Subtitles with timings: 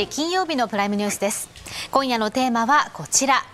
[0.00, 1.48] 10月13日金曜日のプライムニュースです。
[1.90, 3.44] 今夜のテーマはこちら。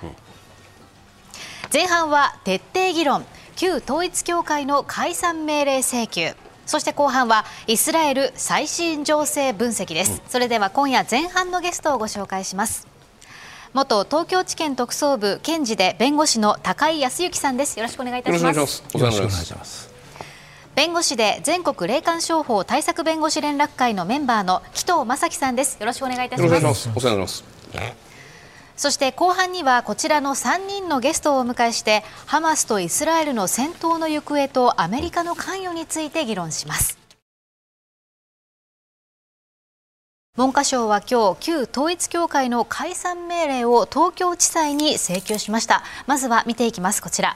[1.73, 3.25] 前半は徹底議論。
[3.57, 6.35] 旧統一教会の解散命令請求。
[6.67, 12.87] そして後半はイスラエル最新情勢分析です、それでは今夜前半のゲストをご紹介します。
[13.73, 17.79] 元東京地検特捜部検事で弁護士の高井康之さんです。
[17.79, 18.57] よろしくお願いいたします。
[18.57, 19.96] よろしくお願いします
[20.77, 25.79] 弁護士で全国霊感商法対策弁護士連絡会のメンバーの紀藤正樹さんです。
[25.81, 26.91] よろしくお願いいたします。
[26.95, 27.45] お世話になります。
[28.77, 36.99] そして後半にはこちらの3人のゲストをお迎えしてハマスとイスラエルの戦闘の行方とアメリカの関与について議論します。
[40.37, 45.83] 文科省は今日旧統一教会の解散命令を東京地裁に請求しました。
[46.07, 47.01] まずは見ていきます。
[47.01, 47.35] こちら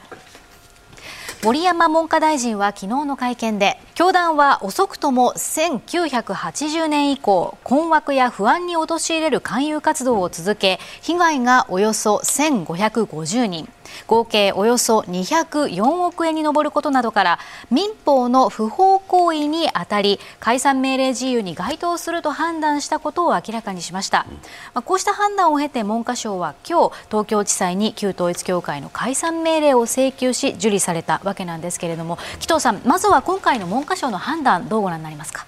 [1.43, 13.67] 森山文科大臣は昨日の会見で教団は遅くとも1980年以降困惑や不安に陥れる勧誘活動を続け被害がおよそ1550人。
[14.07, 17.39] 合計およそ204億円に上ることなどから
[17.69, 24.25] 民法の不法行為にあたり解散命令事由に該当すると判断したことを明らかにしました、
[24.73, 35.45] まあ、こうした判断を経て文科省は今日東京地裁に旧統一教会の解散命令を請求し受理されたわけなんですけれども紀藤さんまずは今回の文科省の判断どうご覧になりますか？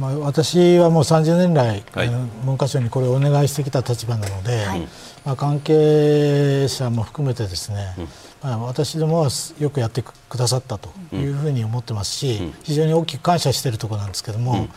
[0.00, 2.10] まあ、私はもう30年来、はい、
[2.44, 4.88] 文科省にこれをお願いしてきた立場なので、はい、
[5.26, 8.04] まあ、関係者も含めてですね、うん、
[8.48, 14.68] まあ、私どもはよくやってくださったというふうに思ってますし、うん、非常に大きく感謝しているところなんですけれども、うん、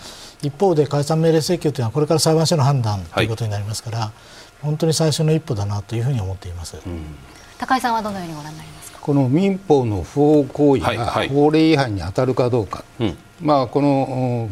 [0.42, 4.12] 一方で解散命令請求というのはこれから裁判所の判断ということになりますから、はい、
[4.64, 6.78] 本当に最初の一歩だなというふうに思っています。
[7.60, 7.94] 高井さん。
[7.94, 14.50] はどのようにご覧になりますかこの民法の不法行為が法令違反に当たるかどうか、はいはい、まあ、この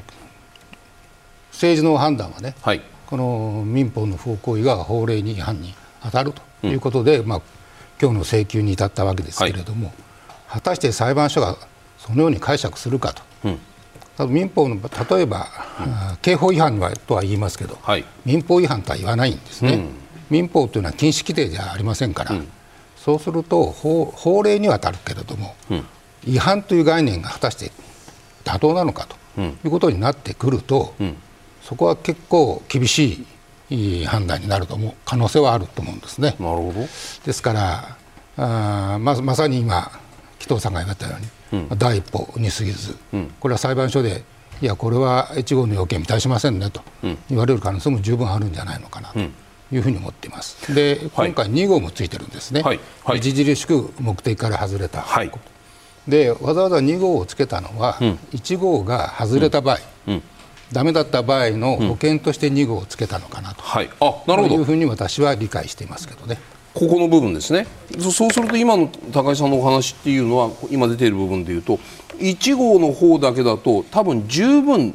[1.52, 5.74] 政治の判断はね、はい、この民法の不法行為が法令に違反に
[6.04, 7.42] 当たるということで、うん、まあ
[8.02, 9.96] 今日の請求に至ったわけですけれども、はい、
[10.54, 11.58] 果たして裁判所が
[11.98, 13.24] そのように解釈するかと。
[13.46, 13.60] うん。
[14.30, 15.48] 民法の例えば、
[15.80, 19.90] うん、刑法違反はとは言いますけど、はい、民法違反とは言わないんですね、うん、
[20.32, 22.48] 民法というのは禁止規定ではありませんから、うん、
[22.96, 25.56] そうすると法法令には当たるけれども、
[26.26, 27.72] 違反という概念が果たして
[28.44, 30.96] 妥当なのかということになってくると、
[31.62, 33.26] そこは結構厳しい
[34.06, 36.36] 判断になると思う可能性はあると思うんですね。
[36.40, 36.88] なるほど。
[37.26, 37.98] ですから
[38.38, 39.92] あままさに今
[40.40, 41.18] 紀藤さんが言われたよ
[41.52, 44.24] うに、うん、第一歩に過ぎず、うん、これは裁判所で
[44.62, 46.82] いやこれは1号の要件満たしませんねと
[47.30, 49.20] 言われる可能性も十分あるんじゃないのかなと。
[49.70, 50.74] いうふうに思っています。
[50.74, 52.62] で、今回2号もついてるんですね。
[52.62, 52.80] はい。
[53.04, 55.32] はい、著しく目的から外れた、はい、
[56.08, 60.24] でわざわざ2号をつけたのは、うん、1号が外れた場合、うん
[60.72, 64.56] ダメだった場合の保険として2号をつけたのかなと、はい、あなるほど。
[64.56, 66.40] いうふうに私は理解していますけどね。
[66.74, 67.66] ここの部分ですね。
[68.00, 71.80] そうすると今の高井さんのお話っていうのは今出ている部分でいうと
[72.18, 74.94] 1号の方だけだと多分十分。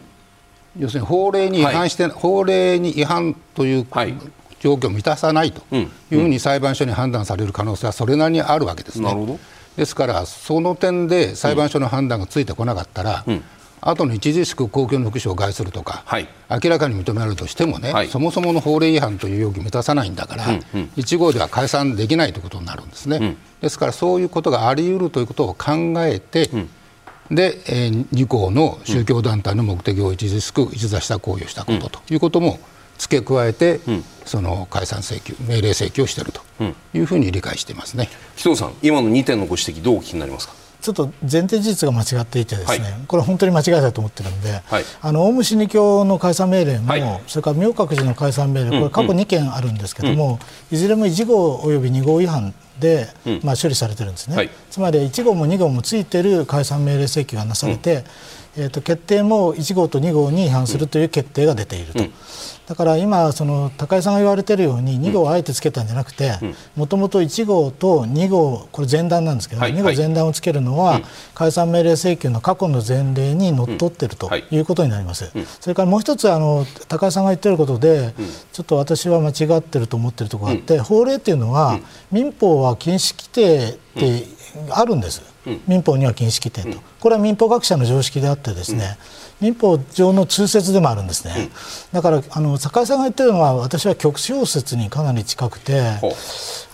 [0.78, 4.15] 要するに法令に違反して、はい、法令に違反という、はい、
[4.59, 9.04] 状況を満たさないというふうに裁判所に判断される可能性はそれなりにあるわけですね。
[9.04, 9.39] なるほど。
[9.77, 13.44] ですからその点で裁判所の判断がついてこなかったら、うん
[13.82, 20.60] 後の著しく公共の福祉を害するとか、はい、明らかに認められるとしてもね、はい、そもそもの法令違反という要求を満たさないんだから、うんうん、
[20.97, 25.72] 1号では解散できないということになるんですね、うん、ですからそういうことがあり得るということを考
[26.04, 26.69] えて、うん、
[27.34, 32.60] で、えー、2項の宗教団体の目的を著しく逸脱した行為をしたことということも
[32.98, 36.41] 付け加えて、うん、その解散請求、命令請求をしていると
[36.94, 38.09] いうふうに理解していますね。
[38.37, 40.62] 紀藤さん、今の2点のご指摘、どうお聞きになりますか？
[40.82, 50.33] ちょっと前提事実が間違っていてですね、はい、これは本当に間違いだと思ってるんで、はい、あのオウム真理教の解散命令も、はい、それから明覚寺の解散命令、これ過去2件あるんですけども、うん。
[50.33, 50.39] うん、
[50.72, 58.04] いずれも1号および2号違反で、うん、まあ、処理されてるんですね、つまり1号も2号もついてる解散命令請求がなされて、
[58.57, 62.04] えー、と決定も1号と2号に違反するという決定が出ていると。
[62.66, 66.33] だから今、その高井さんが言われているように2号をあえてつけたんじゃなくて
[66.77, 71.01] もともと1号と2号これ前段なんですけど、はい、2号前段をつけるのは、
[71.34, 74.59] 解散命令請求の過去の前例にのっとっているとい。
[74.59, 75.30] うことになります、
[75.60, 78.15] それからもう一つあの高井さんが言っていることで、
[78.53, 81.78] ちょっと私は間違っていると思っているところがあって、法令というのは、
[82.10, 84.26] 民法は禁止規定って
[84.70, 85.22] あるんです、
[85.66, 88.97] 民法には禁止規定と、これは民法学者の常識であってですね、
[89.41, 91.50] 民法上の通説でもあるんですね、
[91.92, 95.82] だからあの坂井さんが言ってるのは私は局小説にかなり近くて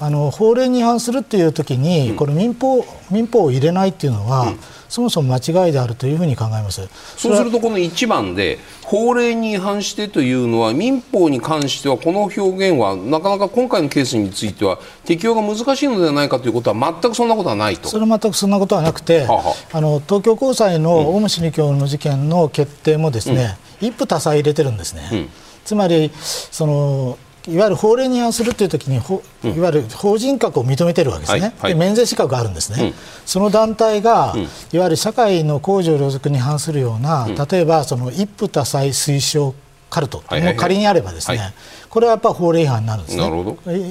[0.01, 4.53] あの法令に違反するっていう時に、これ民法民法を入れないっていうのは、
[4.89, 6.89] そもそも間違いであるというふうに考えます。
[7.17, 17.89] そうするとこの1番で法令に違反してというのは民法に関してはこの表現はなかなか今回のケースについては適用が難しいのではないかということは全くそんなことはないと。
[17.89, 25.09] それは全くそんなことはなくて、あの東京高裁のオウム真理教の事件の決定もですね、うん、一夫多妻入れてるんですね。
[25.13, 25.29] うん。
[25.65, 27.19] つまりその
[27.49, 39.55] いわゆる法令に違反するというときに、いわゆる法人格を認めてるわけですね、はいはい、で免税資格があるんですね、うん、その団体が、うん、いわゆる社会の公序良俗に反するような、うん、例えばその一夫多妻推奨
[39.91, 41.45] カルトというのが仮にあればですね、はい。
[41.45, 41.55] はいはい、
[41.89, 43.25] これはやっぱ法令違反になるんですね。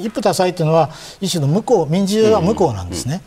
[0.03, 3.21] 一夫多妻というのは一種の無効民事上は無効なんですね、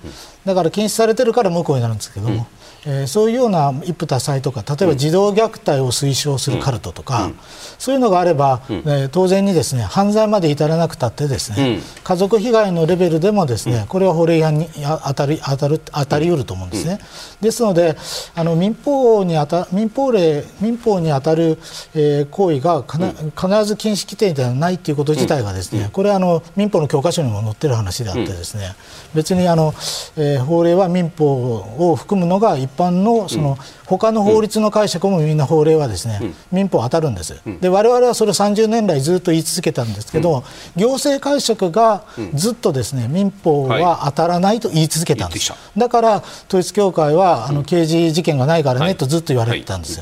[0.44, 2.46] だから禁止されてるから無効になるんですけども。
[2.86, 7.38] えー、そういうような一夫多妻とか例えば児童虐待を推奨するカルトとか、うん、
[7.78, 14.68] そういうのがあれば、うん、えー、当然にですね犯罪まで至らなくたってですね、うん、家族被害のレベルでもですねこれは法令違反に
[15.06, 17.00] 当たり当たる当たりうると思うんですね。
[17.40, 17.96] ですので
[18.34, 21.58] あの民法にあた民法令民法に当たる、
[21.94, 28.74] えー、行為が必ず禁止規定ではないということ自体がですね、これはあの民法の教科書にも載ってる話であってですね、
[29.14, 29.72] 別にあの、
[30.16, 33.58] えー、法令は民法を含むのが一般のその、
[33.98, 36.20] 他の法律の解釈もみんな法令はですね、
[36.52, 37.40] 民法当たるんです。
[37.60, 40.44] で我々はそれ30年来ずっと言い続けたんですけど、
[40.76, 42.04] 行政解釈が
[42.34, 45.52] ずっとですね民法は当たらないと言い続けたんです。
[45.76, 50.00] だから統一教会はあの刑事事件がないからねとずっと言われてたんです。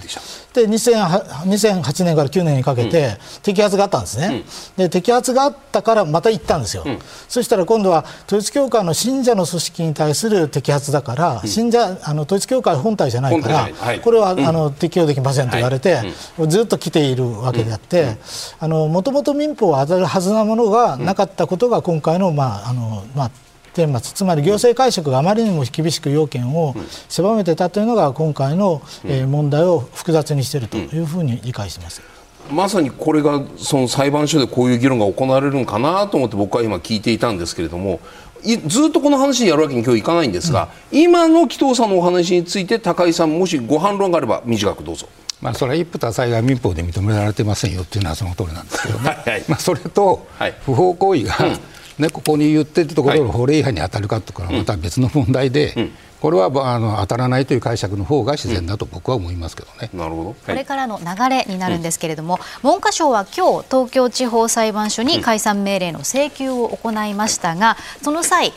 [0.52, 4.42] で2008年から9年にかけて摘発があったんですね、
[4.76, 6.84] で摘発があったからまた行ったんですよ、
[7.28, 13.68] そしたら今度は統一教会の信者の組織に対する摘発だから、信者あの統一教会本体じゃないから、
[14.02, 16.00] これは、あの適用できませんと言われて、
[16.46, 18.16] ずっと来ているわけであって、
[18.60, 23.30] もともと民法は当たるはずなものがなかったことが今回の、まああのまあ、
[23.74, 26.74] 顛末つまり行政解釈があまりにも厳しく要件を
[27.08, 32.02] 狭めてたというのが今回の、え問題を複雑にしているというふうに理解しています。
[32.50, 38.00] まさにこれがその裁判所でこういう議論が行われるのかなと思って僕は今聞いていたんですけれども
[38.66, 45.08] ずっとこの話にやるわけに今日いかないんですが、うん、今の紀藤さんのお話について高井さんもしご反論があれば短くどうぞ。
[45.40, 50.26] まあ、それは一夫多妻が民法で認められてませんよっていうのはその通りなんですけどね、 はいはい、まあ、それと
[50.64, 51.58] 不法行為が、うん
[51.98, 55.90] ね、ここに言ってるところの法令違反に当たるかというのはまた別の問題で、うん
[56.20, 59.88] これはあの当たらないという解釈の方が自然だと僕は思いますけどね。
[59.94, 60.34] なるほど。
[60.34, 68.52] これからの流れになるんですけれども、うん、文科省は今日東京地方裁判所に解散命令の請求を行いましたが、その際。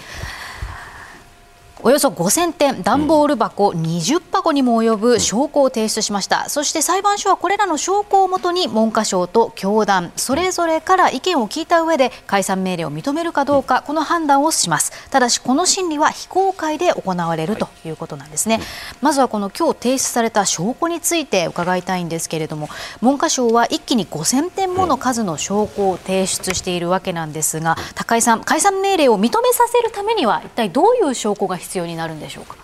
[1.83, 15.10] およそ5000点段ボール箱20箱にも及ぶ証拠を提出しました、そして裁判所はこれらの証拠をもとに文科省と教団それぞれから意見を聞いた上で解散命令を認めるかどうかこの判断をします。
[15.10, 18.60] ただしこの審理は非公開で行われるということなんですね、
[19.01, 22.69] まずはこの今日提出された証拠について伺いたいんですけれども
[23.01, 32.57] 文科省は一気に5000点もの数の証拠を提出しているわけなんですが高井さん解散命令を認めさせるためには一体どういう証拠が必要必要になるんでしょうか？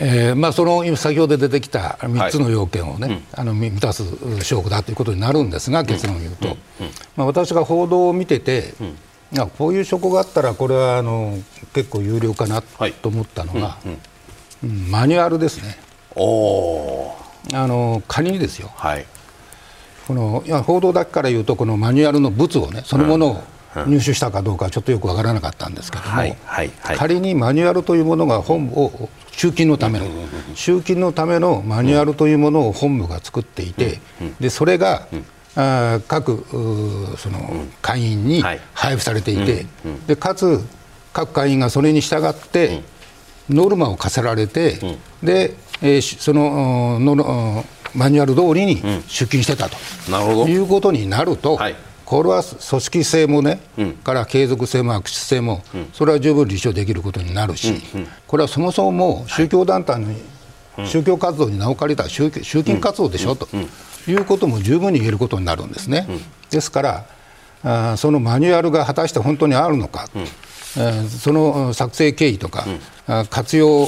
[0.00, 4.02] えーまあ、その先ほど出てきた3つの要件をね、はい、あの満たす
[4.42, 6.56] 証拠だということになるんですが、結論を言うと、
[7.16, 11.38] まあ、私が報道を見てて、うん、こういう証拠があったら、これはあの
[11.72, 13.78] 結構有料かなと思ったのが、
[14.64, 15.76] うん、マニュアルですね。
[16.16, 17.14] お
[17.54, 19.06] あの仮にですよ、はい、
[20.08, 23.42] このいや報道だけから言うと、このマニュアルの物をね、そのものを、
[23.86, 30.06] 入手したかどうかちょっとよくわからなかったんですけども、はいはいはい、仮にマニュアルというものが本を集金のための
[30.54, 34.00] 集金のためのマニュアルというものを本部が作っていて
[34.40, 35.06] でそれが
[35.54, 36.44] あ各
[37.18, 38.42] その会員に
[38.74, 39.66] 配布されていて
[40.06, 40.60] でかつ
[41.12, 42.82] 各会員がそれに従って
[43.48, 44.78] ノルマを課せられて
[45.22, 49.76] で、えー、そののマニュアル通りに出勤してたと。
[50.48, 58.00] いうことになると、はいこれは組織性もね、うん、から継続性も悪質性も、うん、それは十分立証できることになるし、うん。
[58.00, 63.46] うん、これはそもそも宗教団体の、はい、宗教活動に名を借りた集集金活動でしょ、と
[64.06, 66.08] いうことも十分に言えることになるんですね。
[66.48, 67.06] ですから
[67.62, 72.64] あそのマニュアルが果たして本当にあるのか、えー、その作成経緯とか、
[73.28, 73.84] 活用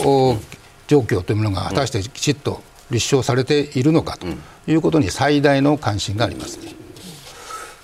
[0.88, 4.26] 状況というものが果たしてきちっと立証されているのかと
[4.70, 6.74] いうことに最大の関心がありますね。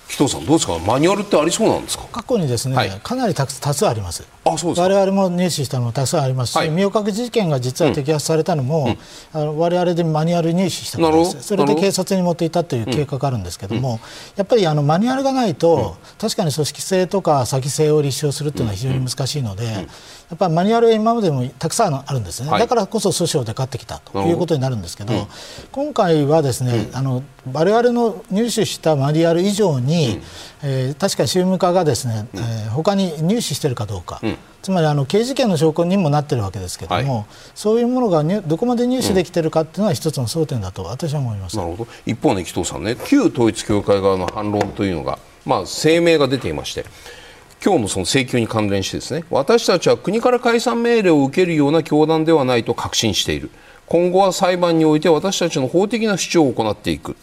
[0.07, 0.79] 紀藤さんどうですか？
[0.79, 2.05] マニュアルってありそうなんですか？
[2.11, 4.25] 過去にですね、はい、かなりたく多数あります。
[4.45, 6.53] あそうです我々も入手したのもたくさんあります。
[6.53, 8.95] し、はい、身を隠事件が実は摘発されたのも、
[9.33, 11.43] うん、あの我々でマニュアル入手したことです。
[11.43, 13.99] それで警察に持っていたという計画があるんですけども、うん、
[14.37, 19.81] やっぱりあのマニュアルがないと、確かに組織性とか先性を立証するというのは非常に難しいので、や
[20.35, 25.27] っぱりマニュアルは今までもたくさんあるんですね、はい、だからこそ訴訟で勝ってきたということになるんですけど、
[25.73, 27.23] 今回はですね、あの
[27.53, 30.19] 我々の入手したマニュアル以上に、
[30.63, 37.25] えー、確かに宗務課がですね、えー、他に入手しているかどうか、うん、つまりあの刑事件の証拠にもなっているわけですけれども、はい、
[37.55, 41.87] そういうものがどこまで入手できているかというのは一つの争点だと私は思います、なるほど。
[42.05, 46.85] 一方ね紀藤さんね旧統一教会側の反論というのが、まあ、声明が出ていまして
[47.63, 53.49] 今日のその請求に関連してですね私たちは国から解散命令を受けるような教団ではないと確信している。
[53.87, 57.15] 今後は裁判において私たちの法的な主張を行っていく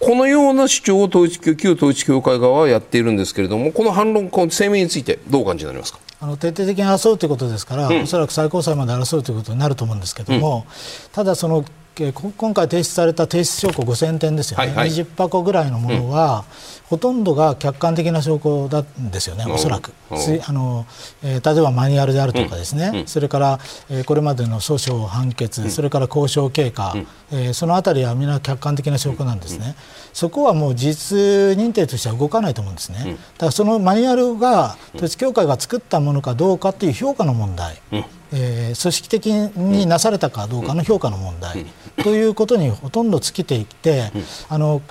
[0.00, 5.98] このような主張を統一旧統一教会側はやっているんですけれどもこの反論、この声明についてどうお感じになりますか？
[6.20, 11.64] あの徹底的に争うということですから、うん、おそらく最高裁まで争うということになると思うんですけれども、うん、ただその、
[11.96, 16.44] 今回提出された提出証拠5000点ですよね、はいはい、20箱ぐらいのものは、
[16.77, 19.92] うんほとんどが客観的な証拠なんですよね、おそらく。
[20.10, 20.86] あの
[21.22, 23.58] えー、例えばマニュアルであるとかですね、うん、それから、
[23.90, 29.74] えー、これまでの訴訟判決、うん、それから交渉経過、うん、えー、そのあたりは皆客観的な証拠なんですね、
[30.14, 31.16] そこはもう事実
[31.58, 37.80] 認定としては動かないと思うんですね、だからそのマニュアルが統一教会が作ったものかどうかという評価の問題。
[38.30, 39.26] えー、組織的
[39.56, 41.64] になされたかどうかの評価の問題、
[42.02, 44.12] ということにほとんど尽きていって、
[44.50, 44.82] あの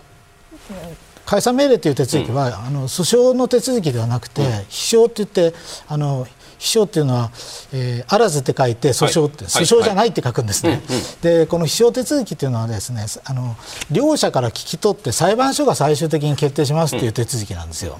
[1.28, 5.54] 解散命令という手続きは、うん、あの訴訟の手続きではなくて、うん、秘書といって
[5.90, 6.26] あの
[6.58, 7.32] 秘書っていうのは、
[7.74, 10.80] えー、あらずって書いて訴訟って、はい、訴訟じゃないって書くんですね、はい。
[10.80, 10.88] はい、
[11.22, 13.56] でこの秘書手続きっていうのはですねあの
[13.92, 18.00] 両者から聞き取って裁判所が最終的に決定しますっていう手続きなんですよ。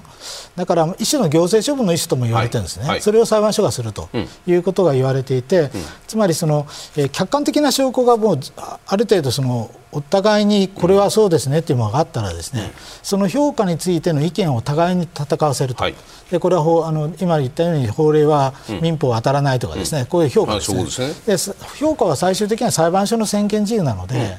[0.56, 4.08] だから一種の行政処分の意思とも言われてるんですね、それを裁判所がすると
[4.46, 5.70] いうことが言われていて、
[6.06, 6.66] つまりその、
[6.96, 8.40] えー、客観的な証拠がもう
[8.86, 15.94] ある程度そのお互いにこれはそうですねっていうものがあったらですね、その評価についての意見を互いに戦わせると、はい、
[16.30, 18.52] でこれはあの今言ったように法令は
[18.82, 20.84] 民法当たらないとかですね、うん、こういう評価ですね。
[21.26, 21.38] で、ね、
[21.78, 24.38] 評価は最終的には裁判所の専権自由なので、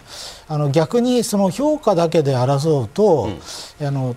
[0.50, 3.30] うん、あの逆にその評価だけで争うと、
[3.80, 4.16] うん、あの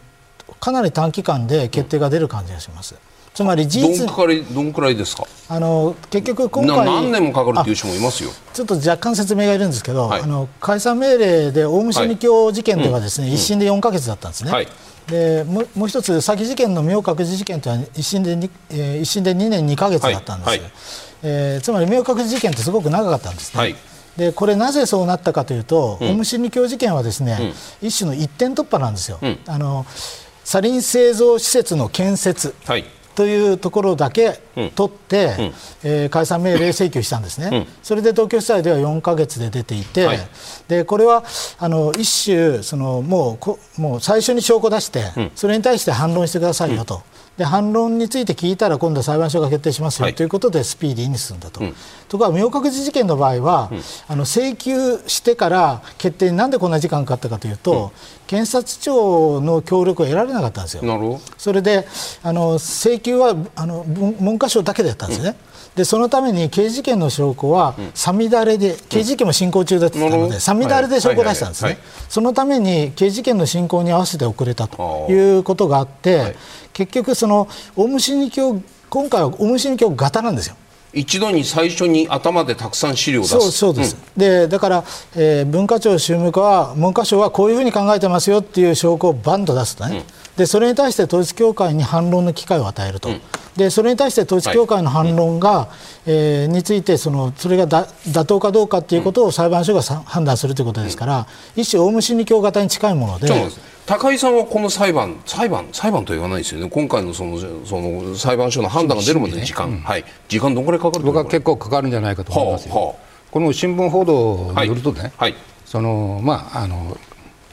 [0.60, 2.94] かなり短期間で決定が出る感じがします。
[3.34, 4.06] つまり事実。
[4.06, 5.26] どんくらいどんくらいですか？
[5.48, 6.86] あの結局今回。
[6.86, 8.30] 何年もかかるっていう人もいますよ。
[8.52, 14.68] ちょっと若干説明がいるんですけど、はい、あの解散命令でオウム真理教事件ではですね、はい、一審で4か月だったんですね、はい、
[15.08, 20.56] でもう一つ詐欺事件の明覚寺事件というのは一審で 2,、えー、一審で2年2か月だったんです。
[20.56, 20.62] よ、
[21.22, 23.74] えー、つまり明覚寺事件ってすごく長かったんですね、
[24.16, 29.86] でこれなぜそうなったかというと、うん、オウム真理教事件はですね、うん、一種の一点突破なんですよ、うん、あの
[30.44, 32.84] サリン製造施設の建設、はい
[33.14, 34.40] というところだけ
[34.74, 35.44] 取って、うん、
[35.84, 40.18] えー、解散命令請求したんですね、うん、それで東京地裁では4か月で出ていて、はい、
[40.68, 41.24] でこれは
[41.58, 43.38] あの一種そのも
[43.76, 47.02] うもう最初に証拠出して、うん、それに対して反論してくださいよと。
[47.36, 51.60] で反論について聞いたら今度は裁判所が決定しますよ、はい、ということでスピーディーに進んだと。
[51.60, 51.74] うん、
[52.08, 57.90] ところが明覚寺事件の場合は、うん、あの請求してから決定になんでこんな時間かかったかというと、うん、
[58.26, 61.20] 検察庁の協力を得られなかったんですよ。
[61.38, 61.86] それで
[62.22, 65.34] あの請求はあの文科省だけでやったんですね。
[65.74, 76.36] でそのために刑事事件の証拠はさみだれで、刑事事件も進行中だったのでさみだれで証拠を出したんですね、そのために刑事事件の進行に合わせて遅れたということがあって、
[76.72, 78.60] 結局そのオウム真理教
[78.90, 80.56] 今回はオウム真理教型なんですよ。
[80.92, 83.52] 一度に最初に頭でたくさん資料を出す。
[83.52, 84.84] そうです、うん、でだから、
[85.16, 90.04] えー、文化庁宗務課は文科省はこういうふうに考えてますよっていう証拠をバンと出すとね、うん、
[90.36, 93.20] でそれに対して統一教会に反論の機会を与えると、うん、
[93.56, 95.68] でそれに対して統一教会の反論が、はい、
[96.06, 103.28] えー、についてそのそれがだ妥当かどうかということを裁判所が判断するということですから、うん、一種オウム真理教型に近いもので。
[103.84, 107.36] 高井さんはこの裁判、裁判、裁判と言わないですよね、今回のその
[107.66, 112.94] その裁判所の判断が出るまでの時間、ねうん、はい、時間どのくらいかかる僕は結構かかるんじゃないかと思いますよ、はあはあ、
[113.32, 115.34] この新聞報道によるとね、はい、
[115.64, 116.96] そのまああの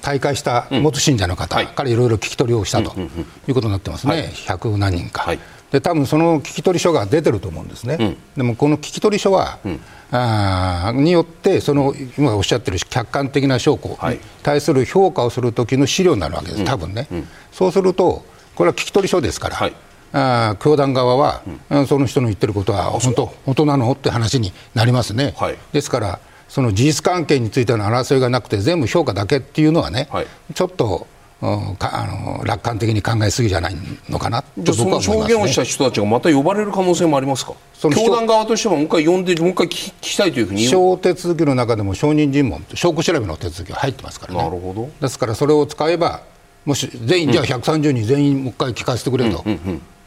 [0.01, 2.99] 大会した元信者の方からいろいろ聞き取りをしたと
[3.47, 5.39] いうことになってますね、はい、100何人か、はい、
[5.71, 9.79] で多分その聞き取り書が出てると思うんですね、うん、でもこの聞き取り書は、うん、
[10.11, 18.23] あによってその今おっしゃってる客観的な証拠に対する評価をする時の資料になるわけです、多分ね、うん、そうすると
[18.55, 19.73] これは聞き取り書ですから、はい、
[20.11, 31.07] あ教団側は、うん、その人の言ってることは本当本当なのって話になりますね、はい、ですからその事実関係についての争いがなくて全部評価だけっていうのはね、はい、ちょっと
[31.39, 33.75] かあの楽観的に考えすぎじゃない
[34.09, 37.53] のかなじゃあその証言をした人たちがまた呼ばれる可能性もありますか？
[37.73, 44.39] その教団側としてはもう一回呼んでもう一回聞きたいというふうに小手続きの中でも証人尋問証拠調べの手続きが入ってますからね。
[44.39, 44.89] なるほど。
[44.99, 46.23] ですからそれを使えば
[46.65, 49.45] もし全員、じゃあ130人全員もう一回聞かせてくれと、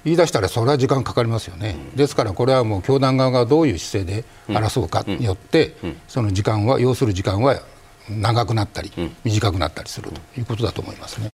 [0.05, 5.75] 言い出したらそれは時間かかりますよね、ですからこれはもう教団側がどういう姿勢で争うかによって、
[6.09, 7.61] その時間は要する時間は
[8.09, 8.93] 長くなったり、
[9.25, 11.29] 短くなったりするということだと思いますね。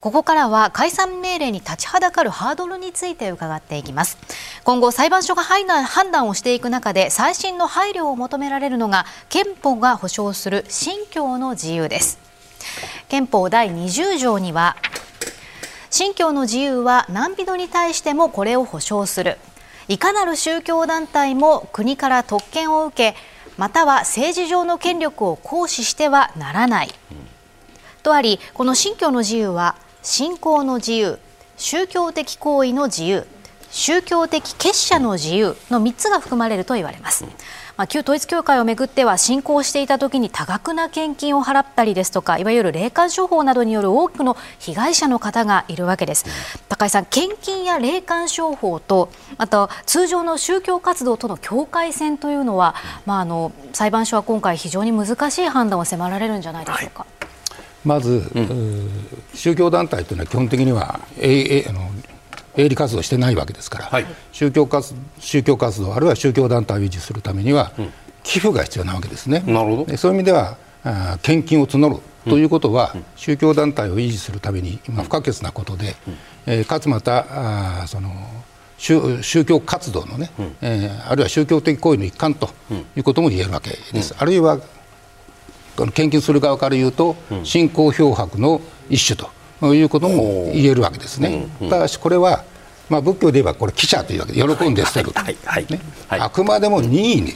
[0.00, 4.18] ここからは解散命令に立ちはだかるハードルについて伺っていきます。
[4.62, 12.18] 今後裁判所が判断をしていく中で最新の配慮を求められるのが憲法が保障する信教の自由です。
[13.08, 14.76] 憲法第20条には
[15.96, 19.38] 信教の自由は難人に対してもこれを保障する。
[19.86, 23.16] いかなる宗教団体も国から特権を受け
[23.58, 26.90] または政治上の権力を行使してはならない、
[28.02, 31.20] とありこの信教の自由は信仰の自由
[31.58, 33.24] 宗教的行為の自由
[33.74, 37.24] 宗教的結社の自由の3つが含まれると言われます。
[37.76, 46.24] まあ、旧統一教会をめぐっては信仰していた時に多額な献金を払ったりですとかいわゆる霊感商法などによる多くの被害者の方がいるわけです
[46.68, 52.76] 高井さん献金や霊感商法とまた通常の宗教活動との境界線というのは、
[53.06, 57.00] まあ、あの裁判所は今回非常に難しい判断を迫られるんじゃないでしょうか。
[57.00, 57.14] はい
[57.84, 58.88] まず、うん、
[59.34, 61.90] 宗教団体というのは基本的には、えあの
[62.56, 67.92] 営利活動してないわけですから、はい、宗教活宗教活動あるいは宗教団体を維持するためには、うん、
[68.22, 69.42] 寄付が必要なわけですね。
[69.46, 69.96] なるほど。
[69.96, 78.10] そういう意味ではあ献金を募るということは、うん、宗教団体を維持するために今不可欠なことで、うん、えー、かつまたあその
[78.78, 82.50] 宗教活動のね、うん、えー、あるいは宗教的行為の一環と
[82.96, 84.14] いうことも言えるわけです。
[84.18, 84.58] あるいは
[85.94, 89.28] 献金する側から言うと、信仰漂白の一種と
[89.72, 91.46] いうことも言えるわけですね。
[91.70, 92.44] ただしこれは
[92.90, 95.12] まあ、仏教で言えばこれ記者というわけで喜んで捨てる、
[96.10, 97.32] あくまでも任意に、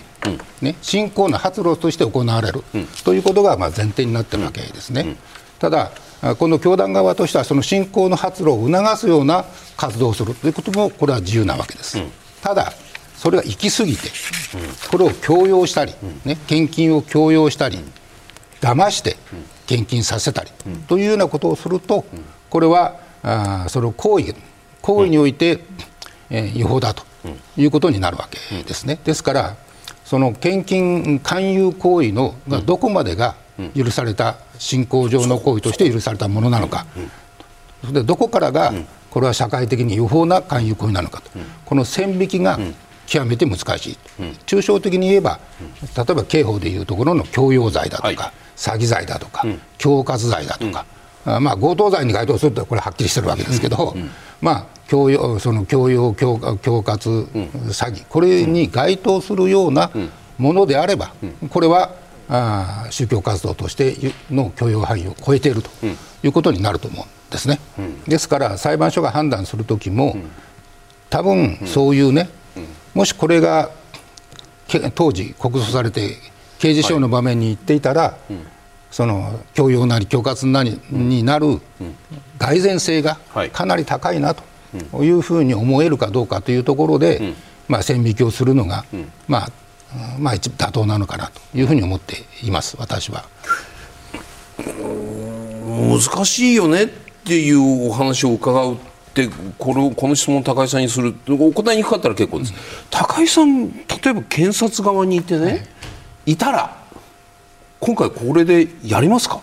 [0.60, 5.00] ね、信仰の発露として行われる、うん、ということがまあ前提になっているわけですね。
[5.02, 5.16] うん、
[5.58, 5.90] ただ
[6.38, 10.34] この教団側としてはその信仰の発露を促すような活動をする。
[10.34, 11.98] ということもこれは自由なわけです。
[11.98, 12.10] うん、
[12.42, 12.72] ただ
[13.16, 14.10] それが行き過ぎて、
[14.90, 17.78] これを強要したり、ね、献金を強要したり、
[18.60, 19.16] 騙して
[19.68, 20.50] 献金させたり
[20.88, 22.06] というようなことをすると、
[22.48, 24.34] これはあその行為
[24.80, 25.60] 行為において、
[26.30, 27.04] えー、違法だと
[27.56, 28.98] いうことになるわけですね。
[29.04, 29.56] ですから
[30.04, 33.36] その献金勧誘行為のがどこまでが
[33.76, 36.86] 許された信仰上の行為として許されたものなのか、
[37.82, 38.72] それでどこからが
[39.10, 41.30] これは社会的に違法な勧誘行為なのかと、
[41.66, 42.58] この線引きが
[43.06, 43.98] 極めて難しい、
[44.46, 45.40] 抽象的に言えば、
[45.94, 49.46] 例えば刑法でいうところの強要罪だとか、詐欺罪だとか、
[49.78, 50.84] 恐喝罪だとか、
[51.40, 53.94] まあ、強盗罪に該当するとこれはっきりしてるわけですけど、
[54.40, 59.90] まあ、強要その強要恐恐喝、詐欺これに該当するような
[60.38, 61.12] ものであれば、
[61.50, 61.92] これは
[62.28, 63.94] あ宗教活動として
[64.30, 65.70] の許容範囲を超えていると
[66.22, 67.60] いうことになると思うんですね。
[68.06, 70.16] ですから裁判所が判断する時も、
[71.10, 72.28] 多分そういうね、
[72.94, 73.70] もしこれが
[74.94, 76.16] 当時告訴されて
[76.58, 78.16] 刑事証の場面に行っていたら、
[78.90, 81.60] その強要なり恐喝なりになる
[82.38, 83.18] 蓋然性が
[83.52, 87.34] かなり高いなというふうに思えるかどうかというところで、
[87.68, 88.84] まあ、線引きをするのが、
[89.26, 89.48] まあ
[90.18, 93.24] まあ、一妥当なのかなというふうに思っています私は。
[94.58, 96.88] 難しいよねっ
[97.24, 98.76] ていうお話を伺うっ
[99.14, 102.58] てこれこの質問高井さんにするお答えにくかったら結構です、うん、
[102.90, 103.74] 高井さん例
[104.06, 105.52] えば検察側にいてね、は
[106.28, 106.76] い、いたら
[107.80, 109.40] 今回これでやりますか？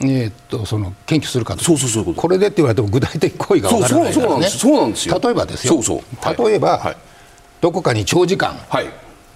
[0.00, 4.48] えー、っとその検挙するかそうそうそうこれでって言われても具体的行為が分からないからね。
[4.48, 5.20] そうなんですよ。
[5.22, 5.74] 例えばですよ。
[5.74, 6.02] そうそ
[6.42, 6.96] う、例えば、はい、
[7.60, 8.86] どこかに長時間、はい。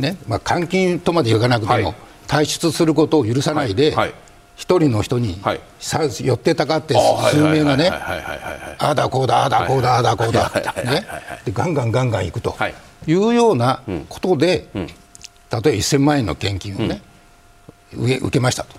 [0.01, 1.95] ねまあ、監禁とまで言わなくても、はい、
[2.27, 4.15] 退出することを許さないで、はい。
[4.57, 6.95] 一人の人に、はい、寄ってたかって
[7.31, 10.51] 数名がねああだこうだああだこうだああだこうだ
[10.85, 11.07] ね。
[11.45, 12.57] でガンガンガンガンいくと
[13.07, 13.15] い。
[13.15, 14.67] うようなことで、
[15.51, 17.03] 例えば1000万円の献金をね、
[17.93, 18.77] 受けましたと。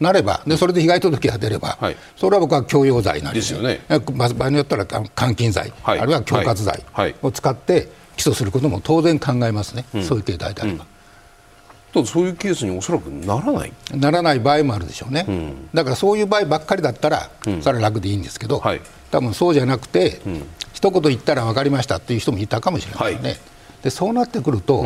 [0.00, 3.42] なればでそれで被害届が出れば、はい、それは僕は強要罪なりで。
[3.42, 6.84] すよ、ね、場合によったら監禁罪、はい、あるいは恐喝罪
[7.22, 10.86] を使って起訴することも当然考えますね、うん、そういう形態であれば。
[11.94, 13.72] うん、そういうケースにおそらくならない。
[13.92, 18.80] ならない場合もあるでしょうね、うん、だからそういう場合ばっかりだったら、それは楽でいいんですけど、はい、
[19.12, 23.38] 多分そうじゃなくて、うん、一言言ったら分かりましたっていう人もいたかもしれないね、はい、
[23.84, 24.84] でそうなってくると、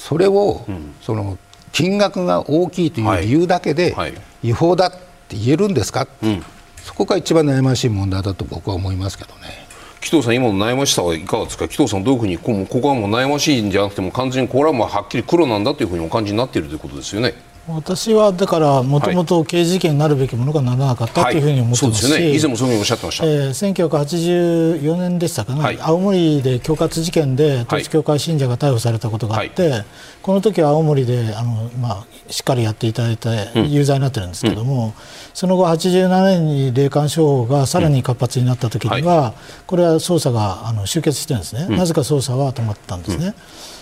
[0.00, 0.64] それを、
[1.02, 1.38] その
[1.72, 3.94] 金額が大きいという理由だけで
[4.42, 6.42] 違法だって言えるんですか、うん、
[6.82, 9.68] そこが一番悩ましい問題だと僕は思いますけどね。
[10.00, 17.34] 紀藤さん、今の悩ましさはいかがですか、紀藤さん、どういうふうにここはもう悩ましいんじゃなくても、完全にこれはもうはっきり黒なんだというふうにお感じになっているということですよね。
[17.68, 29.86] 私はだからもともと刑事事件になるべきものがならなかったというふうに思ってますし、はいね、以前もそういうふうにおっしゃってました、えー、1984年でしたかね、はい、青森で恐喝事件で統一教会信者が逮捕されたことがあって、はい、
[30.22, 34.92] この時は青森であの、まあ、しっかりやっていただいて有罪になってるんですけども、うん、
[35.34, 39.34] その後87年に霊感商法がさらに活発になった時には、
[39.66, 43.26] これは捜査があの終結してるんですね、うん、なぜか捜査は止まったんですね。
[43.26, 43.34] うん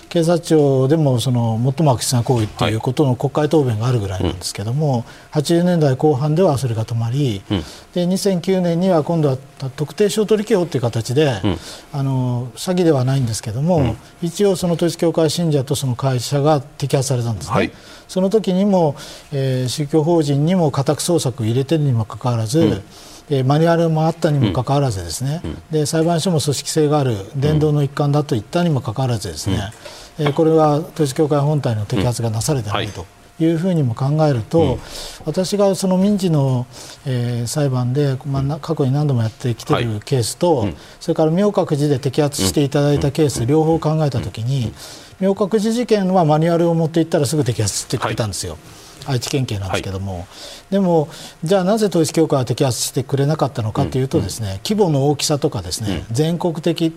[0.08, 7.58] 警察庁でもその最も悪質な行為ということの国会答弁があるぐらいなんですけども、はい、80年代後半ではそれが止まり、うん、
[7.92, 9.36] で2009年には今度は
[9.76, 11.56] 特定商取引法という形で、うん、
[11.92, 17.54] あの詐欺ではないんですけども、うん、一応その統一教会信者とその会社が摘発されたんですね。
[17.54, 17.72] はい、
[18.08, 18.96] その時にも、
[19.32, 22.82] えー、宗教法人にも家宅捜索を入れてるにもかかわらず、
[23.30, 29.70] えー、マニュアルもあったにもかかわらずですね、うん、で裁判所も組織性がある伝道の一環だと言ったにもかかわらずですね、
[30.18, 32.88] うん、えー、これは統一教会本体の摘発がなされてない。
[32.88, 33.06] と。
[33.40, 34.78] いうふうにも考えると、うん、
[35.24, 36.66] 私がその民事の、
[37.06, 39.84] えー、裁判で、まあ、過去に何度もやってきてい。
[39.84, 44.72] るケースと、はい、それから明覚寺で摘発していただいたケース、両方考えたときに、
[45.20, 48.54] 明覚寺事件はマニュアルを持っていったらすぐ摘発してくれたんですよ。
[48.54, 48.77] はい
[49.08, 50.26] 愛知県警なんですけども、はい、
[50.70, 51.08] でも、
[51.42, 56.92] じゃあなぜ統一教会は摘発してくれなかったのかというと、ですね、うん、規模の大きさとか、ですね、うん、全国的、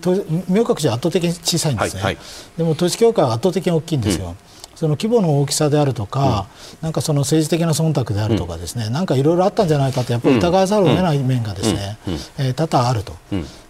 [0.48, 2.24] 明覚寺は圧倒的に小さいんですね、はいはい、
[2.58, 4.28] でも統一教会は圧倒的に大きいんですよ。
[4.28, 4.36] うん。
[4.82, 6.48] その規模の大きさであるとか、
[6.80, 11.98] うん、なんかその政治的な忖度であるとかですね、うん、なんかいろいろあったんじゃないかとやっぱり疑わざるを得ない面がですね、
[12.38, 13.12] えー、多々あると、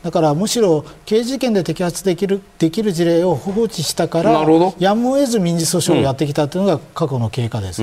[0.02, 4.42] だからむしろ刑事事件で摘発できるできる事例を放置したから
[4.78, 7.82] やむを得ず民事訴訟をやってきたというのが過去の経過です。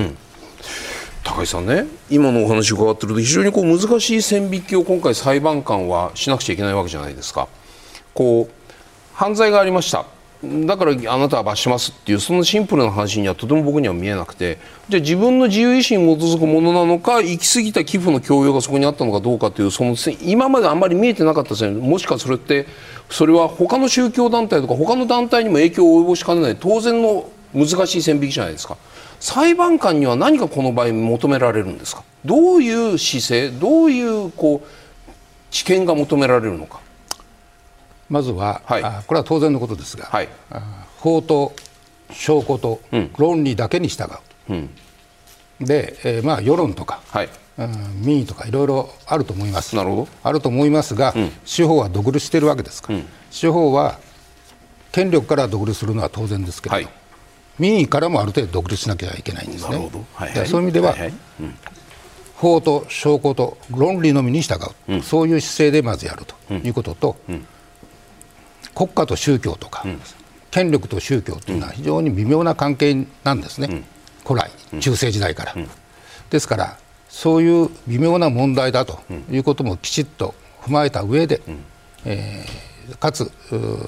[1.24, 7.48] 高井さんね今のお話を伺ってると非常にこう難しい線引きを今回裁判官はしなくちゃいけないわけじゃないですか。
[8.14, 8.60] こう
[9.14, 10.06] 犯罪がありました
[10.66, 22.68] だからあなたは罰しますっていうそのシンプルな話にはとても僕には見えなくてじゃあ自分の自由意志に基づくものなのか行き過ぎた寄付の強要がそこにあったのかどうかというその今まであんまり見えてなかったですねもしかそれって
[23.10, 28.78] それは他の宗教団体とか他の団体にも影響を及ぼしかねない当然の難しい線引きじゃないですか。
[29.20, 32.04] 裁判官には何かこの場合求められるんですか？
[32.26, 33.50] どういう姿勢？
[33.50, 34.68] どういうこう
[35.52, 36.80] 知見が求められるのか？
[38.10, 40.30] まずは、はい、これは当然のことですが、はい、
[40.98, 41.54] 法と
[42.12, 42.82] 証拠と
[43.18, 44.06] 論理だけに従
[44.50, 44.70] う、うん、
[45.60, 49.76] で、えー、まあ世論とか、はい、うん、民意とかいろいろあると思います。
[49.76, 50.08] なるほど。
[50.24, 54.00] あると思いますが、うん、司法は独立しているわけですから、うん、司法は
[54.92, 56.99] 権力から独立するのは当然ですけれど、はい
[57.60, 59.90] 民意からもある程度独立しなきゃいけないんですね。
[60.14, 61.14] はいはい、そういう意味では、はいはい。
[61.42, 61.56] うん、
[62.36, 64.56] 法と証拠と論理のみに従
[64.88, 67.46] う、うん、そういう姿勢でまずやるということと、うん、
[68.74, 69.86] 国家と宗教とか、
[70.52, 73.84] 権力と宗教というのは非常に微妙な関係なんですね、
[74.26, 75.56] 古来、中世時代から。
[76.30, 76.78] ですから、
[77.10, 79.00] そういう微妙な問題だと
[79.32, 81.42] いうこともきちっと踏まえた上で、
[82.06, 83.32] えー、かつ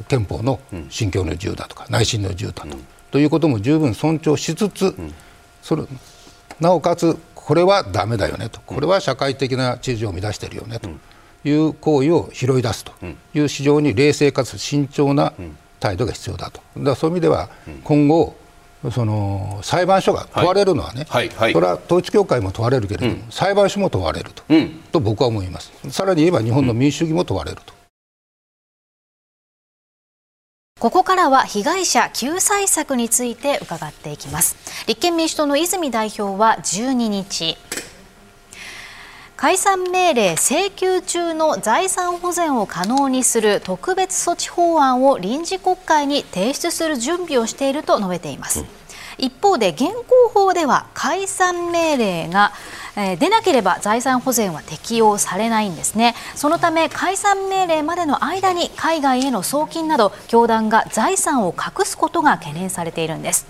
[0.07, 2.77] 憲法の信教の自由だとか内心の自由だと。
[3.11, 4.95] ということも十分尊重しつつ、
[5.61, 5.83] それ
[6.59, 8.59] なおかつこれはだめだよねと。
[8.65, 10.89] これは社会的な秩序を乱しているよねと。
[11.43, 12.93] いう行為を拾い出すと。
[13.33, 15.33] いう非常に冷静かつ慎重な
[15.79, 16.61] 態度が必要だと。
[16.77, 17.49] だそういう意味では
[17.83, 18.35] 今後
[18.91, 21.37] その裁判所が問われるのはね、はいはい。
[21.37, 24.43] はい、それは統一教会も問われるけれども、うん、裁判所も問われると。
[24.49, 27.73] うん、と僕は思います、さらに言えば日本の民主主義も問われると。
[30.81, 34.55] ここからは被害者救済策について伺っていきます。
[34.87, 37.55] 立憲民主党の泉代表は12日。
[39.37, 48.65] 解散命令請求中の財産保全を可能にする特別措置法案を臨時国会に提出する準備をしていると述べています、
[49.19, 52.53] 一方で現行法では解散命令が
[52.97, 56.15] えー、出なければ財産保全は適用されないんですね。
[56.35, 63.45] そのため解散命令までの間に海外への送金など教団が財産を隠すことが懸念されているんです。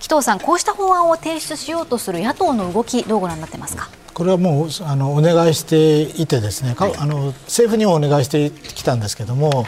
[0.00, 3.88] 紀藤さんこうした法案を提出しようとする野党の動きどうご覧になってますか？
[4.12, 9.64] これはもうあのお願いしていてですね、はい、あの政府にもお願いしてきたんですけども、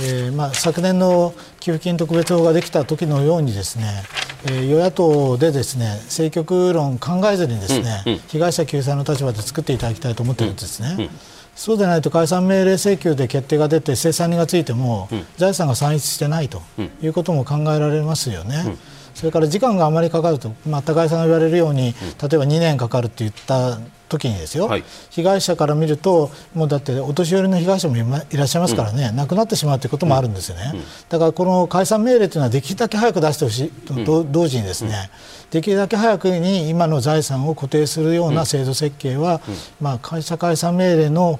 [0.00, 4.02] えーまあ、昨年の給付金特別法ができた時のようにですね
[4.50, 10.94] え与野党でですね政局論考えずにですね、うんうん、被害者救済の立場で作っていただきたいと思っているんですね。
[10.98, 11.10] うんうん、
[11.54, 16.60] そうでないと解散命令請求で決定が出て清算人がついても、財産が算出してないと
[17.00, 18.76] いうことも考えられますよね。
[19.22, 33.70] それから時間があまりかかると、まあ、高井さんが言われるように、例えば2年かかるって言った時にですよ、はい、被害者から見ると、もうだってお年寄りの被害者もいらっしゃいますからね、うん、亡くなってしまうということもあるんですよね、うん、だからこの解散命令というのはできるだけ早く出してほしい
[34.04, 35.08] と、同時にですね、
[35.52, 39.40] できるだけ早くに今の財産を固定するような制度設計は、
[39.80, 41.38] まあ、会社解散命令の、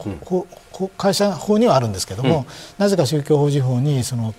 [0.97, 2.45] 会社法にはあるんですけども、うん、
[2.79, 4.35] なぜか宗教法人法にその、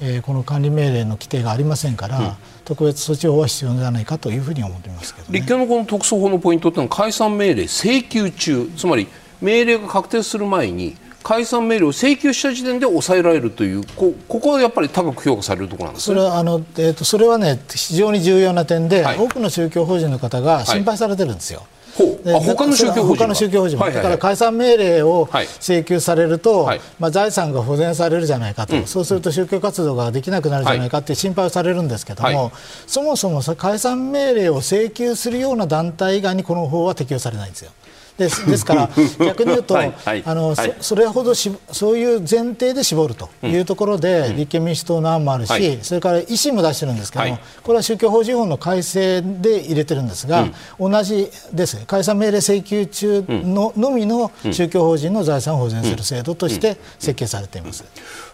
[0.00, 2.32] えー、この管理命令の規定がありませんから、うん、
[2.64, 8.70] 特別措置法は必要じゃないかというふうに思っていますけど、ね、立憲のこの特措法のポイントというのは解散命令請求中。
[8.76, 9.06] つまり
[9.40, 21.60] 命令が確定する前に解散命令を請求した時点で抑えられるというこここはやっぱり高く評価されるところなんです、ね、それはあの、えーと、それはね非常に重要な点で、はい、多くの宗教法人の方が心配されてるんですよ。
[21.60, 25.28] はい他の宗教法人他の宗教法人も、だから解散命令を
[25.60, 32.52] 請求されると、はい、まあ、財産が保全されるじゃないかと、うん、そうすると宗教活動ができなくなるじゃないかって心配をされるんですけども、はい、
[32.86, 37.70] そもそも解散命令を請求するような団体以外にこの法は適用されないんですよ。
[38.18, 38.90] ですですから
[39.24, 43.28] 逆に言うと、はいはい、あの、はい、それほどしそういう前提で絞ると。
[43.42, 50.46] いうところで、うん、立憲民主党の案もあるし、それから維新も出してるんですけども、これは宗教法人法の改正で入れてるんですが、
[50.78, 51.78] うん、同じです。
[51.86, 57.84] 解散命令請求中の,、のみの宗教法人の財産を保全する制度として設計されています、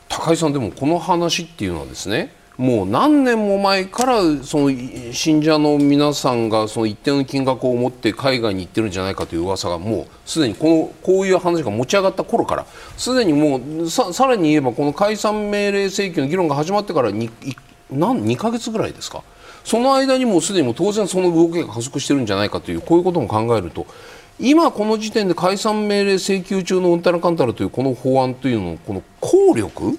[0.09, 12.64] 高井さん、でもこの話っていうのはですねもう何年も前からその信者の皆さんがその一定の金額を持って海外に行ってるんじゃないかという噂がもうすでにこのこういう話が持ち上がった頃から
[12.96, 17.57] すでにもうささらに言えばこの解散命令請求の議論が始まってから 2,
[17.90, 19.25] 何2ヶ月ぐらいですか。
[19.64, 23.88] その間にもすでにも当然その動きが加速してるんじゃないかというこういうことも考えると
[24.38, 29.98] 今この時点で解散命令請求中のうんたらかんたらというこの法案というののこの効力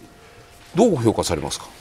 [0.76, 1.73] どう評価されますか？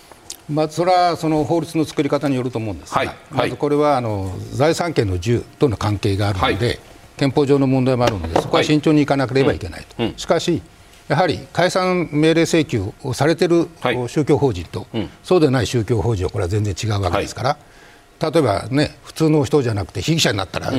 [0.53, 6.79] まあ、それはその法律の作り方によると思うんですが、はいはい、まずこれはあの財産権の自由との関係があるので、はい、
[7.17, 10.63] 憲法上の問題もあるので、そこは慎重にいかなければいけないと、しかし、
[11.09, 13.49] やはり解散命令請求をされてい。
[13.49, 13.69] る
[14.09, 14.87] 宗教法人と、
[15.23, 20.73] そうでない宗教法人はこれは全然違うわけですから、例えばね、普通の人じゃなくて被疑者になったら、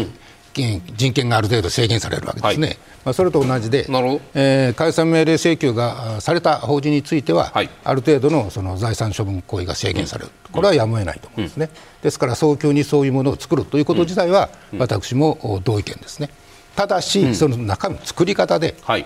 [0.53, 3.85] 人権がある程度制限されるわけですね、はい、まあ、それと同じで、
[4.33, 16.29] えー、解散命令請求がされた法人については、はい、ある程度のその財産処分行為が制限される、これはやむを得ないと思うんですね、うん、ですから早急にそういうものを作るということ自体は、私も同意見ですね。
[16.75, 19.05] ただし、うん、その中身の作り方で、はい、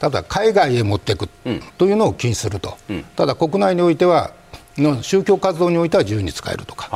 [0.00, 1.28] ただ海外へ持っていく
[1.78, 2.76] というのを禁止すると、
[3.16, 4.32] ただ国内においては
[4.82, 6.88] の宗教活動においては自由に使えるとか、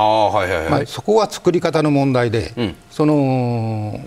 [0.87, 4.01] そこは作り方の問題で、うん、その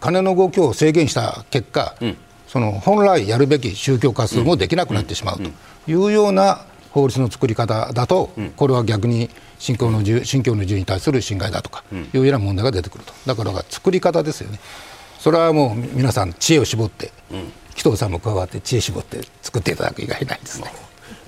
[0.00, 5.50] 金の動きを制限した結果、うん、その本来やるべき宗教活動もできなくなってしまうと
[5.90, 13.12] いうような法律の作り方だと、うん、これは逆に信教の自由信教の自由に対する侵害だとかいうような問題が出てくると。
[13.26, 14.60] だから作り方ですよね。
[15.18, 17.10] それはもう皆さん知恵を絞って、
[17.74, 20.72] 紀藤さんも加わって知恵絞って作っていただく以外ないですね。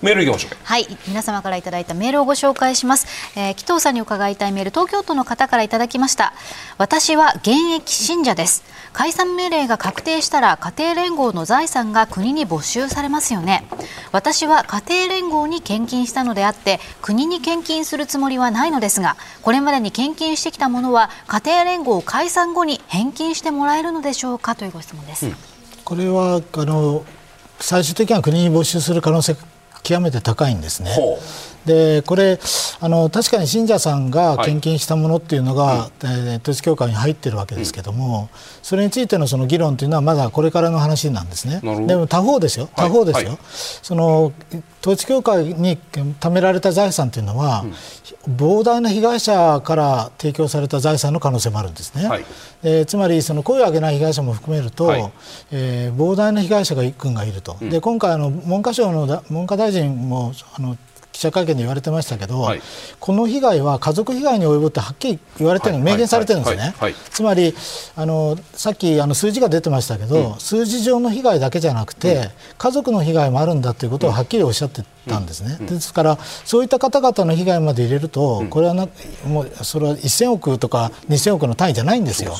[0.02, 0.56] メールいきましょう。
[0.62, 0.86] はい。
[1.06, 3.06] 皆様からいただいたメールをご紹介します、
[3.36, 6.32] えー、紀藤さんに伺いたいメール東京都の方からいただきました。
[6.78, 8.64] 私は現役信者です。
[8.92, 13.64] 解散命令が確定したら家庭連合の財産が国に没収されますよね。
[14.12, 25.34] 私は家庭連合に献金したのであって国に献金するつもりはないのですがこれまでに献金してきたものは家庭連合解散後に返金してもらえるのでしょうかというご質問です、うん、
[25.84, 27.04] これはあの
[27.60, 29.36] 最終的には国に没収する可能性
[29.82, 30.90] 極めて高いんですね。
[31.68, 32.40] でこれ
[32.80, 41.60] あの確かに信者さんが献金したものっていうのが、はい、えー、統一教会に入ってるわけですけども、うん、それについてのその議論というのはまだこれからの話なんですね。
[41.86, 42.70] でも他方ですよ。
[42.74, 44.32] 他方ですよ、はい、その
[44.80, 45.76] 統一教会に
[46.20, 47.64] 貯められた財産というのは、
[48.26, 52.08] うん、膨大な被害者から提供された財産の可能性もあるんですね。
[52.08, 52.24] はい、
[52.62, 55.12] えー、つまりその声を上げない被害者も含めると、はい、
[55.50, 60.76] えー、膨大な被害者が軍がいると、うん、で今回あの文科省の文科大臣もあの
[61.18, 62.60] 記者会見で言われてましたけど、はい、
[63.00, 66.72] この被害は家族被害に及ぶってはっきり言われてる、はい、明言されてるんですね、
[67.10, 67.52] つまり
[67.96, 75.26] あのさっきあの数字が出てましたけど、うん、数字上の被害だけじゃなくて、うん、家族の被害もあるんだということをはっきりおっしゃってたん。
[75.28, 78.88] ですね、うん、ですからそういった方々の被害まで入れると、これはな
[79.26, 82.34] もうそれは1000億とか2000億の単位じゃないんですよ、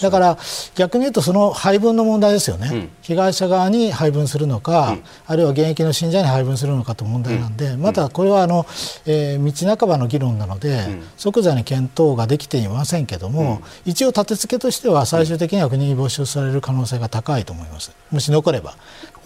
[0.00, 0.38] だから
[0.74, 8.66] 逆に言うとその配分の問題ですよね、被害者側に配分するのか、あるいは現役の信者に配分するのかという問題なんで、まだこれはあの、
[9.06, 18.74] えー、道半ばの議論なので、即座に検討ができていませんけども、一応立て付けとしては最終的には国に没収される可能性が高いと思います、もし残れば。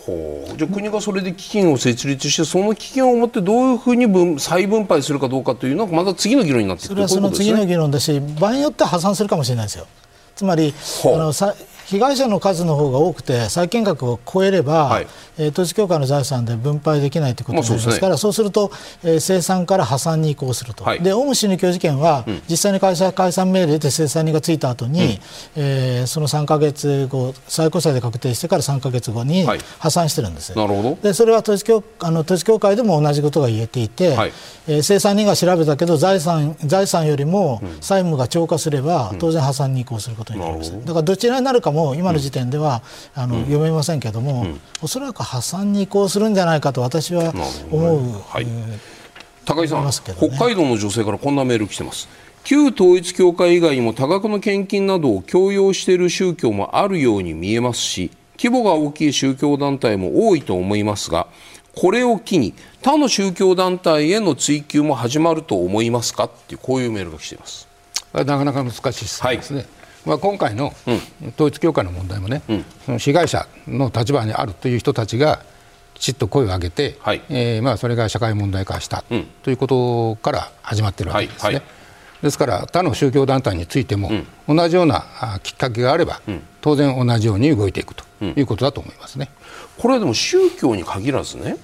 [0.07, 9.87] じゃあ国がそれで基金を設立してその基金を持ってどういうふうに分再分配するかどうかというのはまた次の議論になっていくそれはその次の議論だし、場合によっては破産するかもしれないですよ。
[10.37, 10.73] つまり
[11.05, 11.33] あの
[11.87, 15.07] 被害者の数の方が多くて債権額を超えれば、はい、
[15.39, 18.71] えー、統一教会の財産で分配できないということになりますから、まあそうすね、そうすると、
[19.05, 25.09] えー、清算から破産に移行すると、はい、でオウム真理教事件は、うん、実際に会社解散命令で清算人がついた後に、うん、
[25.57, 29.47] えー、その3か月後、最高裁で確定してから3か月後に
[29.79, 34.33] 破産してるんです、はい、なるほどでそれは統一教あの統一教会でも同じことが言えていて、はい、
[34.67, 40.73] えー、清算人が調べたけど財産、財産よりも債務が超過すれば、当然破産に移行することになります。
[40.85, 42.83] だからどちらになるかも今の時点ででは
[43.15, 47.35] あの、読めませんけれども、うん、おそらく破産に移行するんじゃないかと私は
[47.71, 48.47] 思う、ねはい、
[49.45, 52.09] 高井さん、ね、北海道の女性からこんなメール来てます。
[52.45, 61.27] 旧統一教会以外にも多額の献金などを強要している宗教もあるように見えますし規模が大きい宗教団体も多いと思いますが
[61.75, 66.25] これを機に他の宗教団体への追及も始まると思いますか？
[66.25, 67.69] っていうこういうメールが来ています。
[68.15, 69.67] なかなか難しいですね、はい
[70.07, 70.73] まあ、今回の
[71.35, 75.43] 統一教会の問題もね、うん、その被害者の立場にあるという人たちが
[75.95, 79.05] きちっと声を上げて、はい、えー、まあ、それが社会問題化した、
[79.43, 81.41] ということから始まっているわけですね。
[81.43, 81.65] はいはい、
[82.23, 84.11] ですから他の宗教団体についても、
[84.47, 85.05] うん、同じような
[85.43, 89.31] きっかけがあれば、うん、当然同じように動いていくということだと思いますね。
[89.79, 91.57] これはでも宗教に限らずね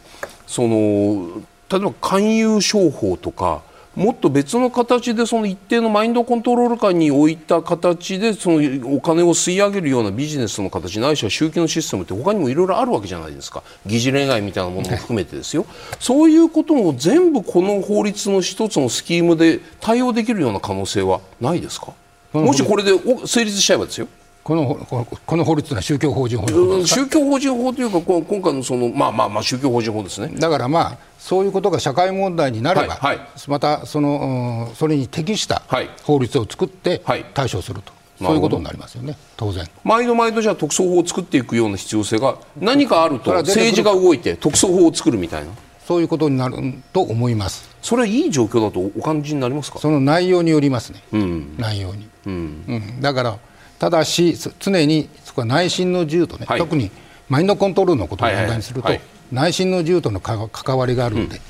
[0.46, 3.62] その例えば勧誘商法とか
[3.94, 13.62] もっと別の形でその一定のマインドコントロール下に置いた形でそのお金を吸い上げるようなビジネスの形ないしは集金のシステムって他にもいろいろあるわけじゃないですか。
[13.84, 15.66] 疑似恋愛みたいなものも含めてですよ。
[16.00, 21.92] そういうことも全部この法律の一つのスキームで対応できるような可能性はないですか？
[22.32, 22.92] もしこれで
[23.26, 24.08] 成立しちゃえばですよ
[24.44, 26.46] このこの法律は宗教法人法
[26.84, 35.62] 宗教法人法というか今回のそのまあまあまあ宗教法人法ですねだからまあそういうことが社会問題になれば、はいはい、またそのそれに適した
[36.02, 37.02] 法律を作って
[37.34, 37.92] 対処すると。
[38.18, 39.66] そういうことになりますよね、当然。
[39.82, 45.50] 毎度毎度じゃあ特措法を作っていくような必要性が何かあると政治が動いて特措法を作るみたいな。
[45.88, 46.56] そういうことになる
[46.92, 47.68] と思います。
[47.82, 49.80] それはいい状況だとお感じになりますか？
[49.80, 51.02] その内容によりますね。
[51.12, 53.38] うん、内容に、うん、うん、だから
[53.82, 56.92] ただし常にそこは内心の自由とね、はい、特に
[57.28, 58.88] マインドコントロールのことを問題にすると、
[59.32, 61.40] 内心の自由との関わりがあるので、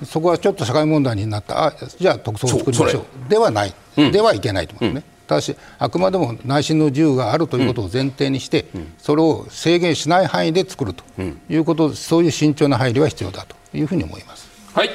[0.00, 3.28] うん、そこはちょっと社会問題になったあじゃあ特捜を作りましょう。
[3.28, 5.10] ではない、うん、ではいけないと思いますね。
[5.26, 8.64] ただし、あくまでも内心の自由があるということを前提にして、
[8.96, 11.04] それを制限しない範囲で作ると
[11.50, 14.48] いうこと、そういう慎重な配慮は必要だというふうに思います。
[14.72, 14.88] はい。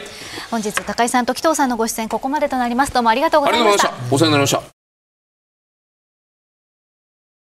[0.49, 2.91] 本日高井さんと紀藤さんのご出演ここまでとなります。
[2.91, 3.93] どうもありがとうございました。
[4.10, 4.76] お世話になりました。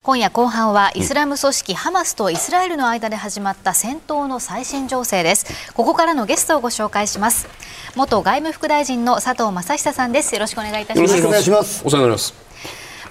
[0.05, 5.73] 今夜後半はイスラム組織ハマスとイスラエルの間で始まった戦闘の最新情勢です。
[5.75, 7.47] ここからのゲストをご紹介します。
[7.95, 10.35] 元外務副大臣の佐藤正久さんです。
[10.35, 11.17] よろしくお願いいたします。
[11.17, 11.83] よろしくお願いします。
[11.85, 12.35] お世話になります。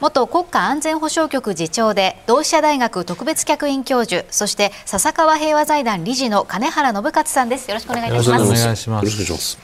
[0.01, 7.69] 元国家安全保障局次長で同志社大学特別客員教授そして笹川平和財団理事の金原信勝さんです。
[7.69, 8.43] よろしくお願いいたします。
[8.43, 9.57] お願いします。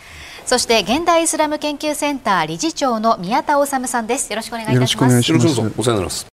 [0.46, 4.32] そして現代イスラム研究センター理事長の宮田治さんです。
[4.32, 5.14] よろしくお願いいたします。
[5.14, 5.74] よろしくお願いします。
[5.78, 6.37] お世話になります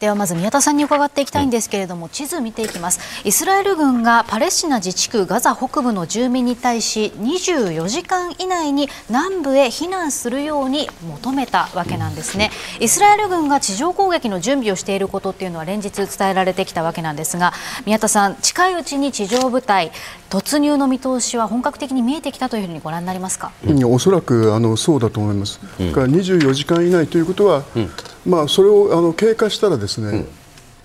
[0.00, 3.00] ではまず宮田さんに伺っていきたいんですけれども、地図見ていきます。
[3.24, 12.52] イスラエル軍がパレスチナ自治区ガザ北部の住民に対し24時間以内に南部へ避難するように求めたわけなんですね。
[12.78, 17.52] イスラエル軍が地上攻撃の準備をしていることっていうのは連日伝えられてきたわけなんですが
[17.84, 19.90] 宮田さん近いうちに地上部隊
[20.30, 27.90] 突入の見通しは本格的に見えてきたというふうにご覧になりますか、うん、おそらくあのそうだと思います、うん、から24時間以内ということは、うん
[28.28, 30.26] まあ、それをあの経過したらですね、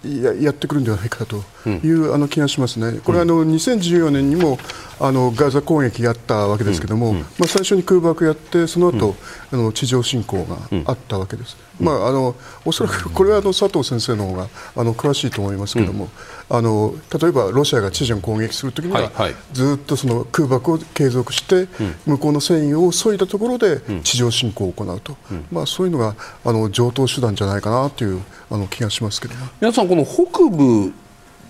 [0.05, 4.57] ややってくるんじゃないかという、うん、あの気がしますね、これはあの2014年にも
[4.99, 7.15] あのガザ攻撃やったわけですけれども、うん。
[7.17, 9.15] うん、まあ、最初に空爆やって、その後、
[9.51, 11.57] あの地上侵攻があったわけです。
[11.79, 16.09] まあ、あのおそらくこれはあの佐藤先生の方があの詳しいと思いますけれども、
[16.49, 21.67] あの例えばロシアが地上に攻撃するときには、はいはい、ずっとその空爆を継続して、
[22.05, 25.17] 向こうの戦意を削いだところで地上侵攻を行うと、
[25.51, 30.93] まあ、そういうのがあの上等手段じゃないかなというあの気がしますけど皆さん、この北部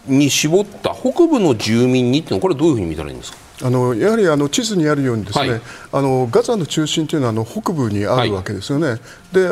[0.07, 3.37] に絞った北部の住民にっていうのはこれどういうふうに見たらいいんですか？
[3.63, 5.61] あのやはりあの地図にあるようにですね、はい、
[5.93, 8.99] あのガザの中心というのはあの北部にあるわけですよね、はい、
[9.31, 9.49] で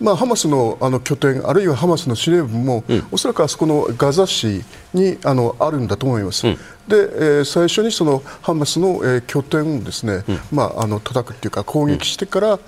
[0.00, 6.46] まあ、ハマスのあの拠点あるいはハマスの司令部も、うん、おそらくあそこのガザ市にあのあるんだと思います。
[6.46, 12.58] うん、で、えー、最初にそのハマスの、えー、拠点をですね、うん、まあ、あの叩くというか攻撃してから、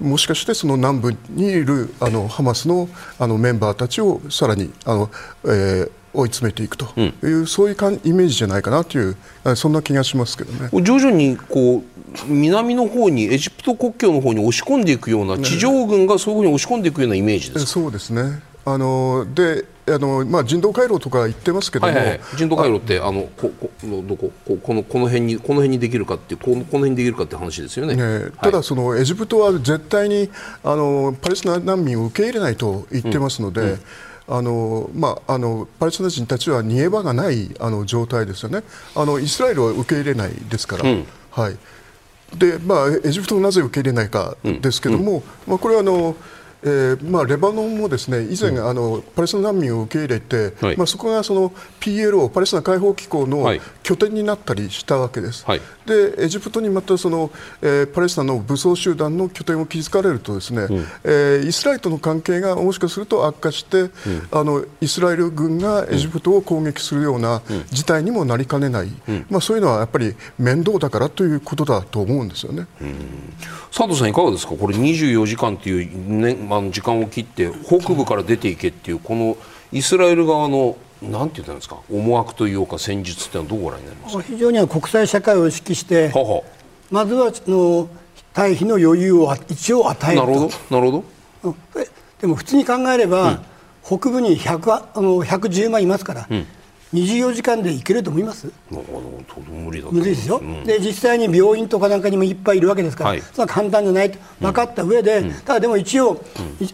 [0.00, 5.10] もしかしてその南部にいるあのハマスのあのメンバーたちをさらにあの、
[5.44, 6.86] えー追い詰めていくと。
[6.96, 9.16] いう、うん、そういうかイメージじゃないかなという
[9.56, 10.68] そんな気がしますけどね。
[10.82, 11.82] 徐々にこう
[12.26, 18.42] 南の方にエジプト国境の方に押し込んでいくような地上軍がそういうふうに押し込んでいくようなイメージですそうですね。
[18.64, 24.30] あのであのまあ、人道回廊とか言ってますけども、はいはい、人道回廊ってあのここどこ？
[24.46, 27.96] ここのこの辺にこの辺にできるかってこのこの辺にできるかって話ですよね。
[27.96, 30.30] ねただその、エジプトは絶対に
[30.62, 33.60] あのパレスチナ難民を受け入れないと言ってますので。
[33.60, 33.80] うんうん
[34.28, 38.62] あのまあ、あのパレスチナ人たちは逃げ場がないあの状態ですよね。
[38.94, 41.56] あの、イスラエルは受け入れないですから、うん、はい。
[42.36, 46.16] でまあ、エジプトをなぜ受け入れないかですけれども、うん、まあ、これはあの
[46.64, 51.50] えーまあ、レバノンもですね以前、うん、あのパレスチナ難民を受け入れて、はい、まあ、そこがその
[51.80, 53.42] PLO パレスチナ解放機構の
[53.82, 57.30] 拠点になったりしたわけです、はい、でエジプトにまたその、
[57.60, 63.90] えー、パレスチナの武装集団の拠点を築かれるとですね、うん、えー、イスラエルとの関係がもしかすると悪化して、うん、
[64.30, 68.88] あのイスラエル軍がエジプトを攻撃するような事態にもなりかねない、
[69.28, 72.66] まあ、そういうのはやっぱり面倒だからということだと思うんですよね。
[73.70, 74.54] 佐藤さんいかがですか？
[74.54, 79.36] これ24時間という、ね、あの時間を切って北部から出ていけっていうこの
[79.72, 81.78] イスラエル側のなんて言ったんですか？
[81.90, 84.22] 思惑というか戦術ってのはどうご覧になりますか？
[84.22, 86.12] 非常には国際社会を意識して
[86.90, 87.88] まずはの
[88.34, 90.26] 退避の余裕を一応与えると。
[90.26, 90.78] なるほど。
[90.78, 91.04] なるほ
[91.50, 91.56] ど。
[92.20, 93.38] でも普通に考えれば、うん、
[93.84, 96.46] 北部に100あの110万いますから、うん
[96.92, 98.52] 24時間で行けると思います？
[98.70, 104.18] 無理だ無理ですよ、うん、で実際に病院とかなんかにもいっぱいいるわけですから、はい、それは簡単じゃないと。
[104.40, 106.20] 分かった上で、うん、ただでも一応、うん、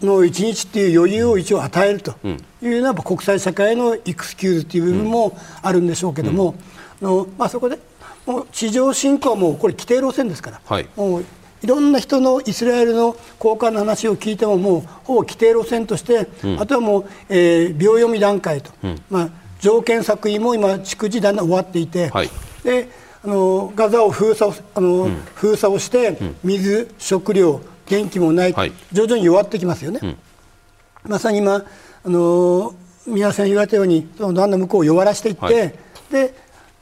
[0.06, 2.14] の1日っていう余裕を一応与えると
[2.62, 6.54] いうのは国際社会のエクスキューズという部分もあるんでしょうけども、
[7.00, 7.78] のまあ、そこで
[8.26, 11.24] もう地上侵攻はもうこれ規定路線ですから、はい、もう
[11.62, 18.70] いろんな人のイスラエルの高官の話を聞いてももうほぼ規定路線として、あとはもう、えー、秒読み段階と。
[19.10, 22.30] まあ条件作為も今、逐次だんだん終わっていて、はい、
[22.64, 22.88] で
[23.24, 30.00] あのガザを封鎖あの、うん、封鎖をして、水、食料、電気もない、はい、徐々に弱ってきますよね。
[30.02, 30.16] うん、
[31.06, 31.64] まさに今
[32.04, 32.74] あの
[33.06, 35.54] 皆さん言われたようにだんだん向こうを弱らしていって、はい、
[36.11, 36.34] で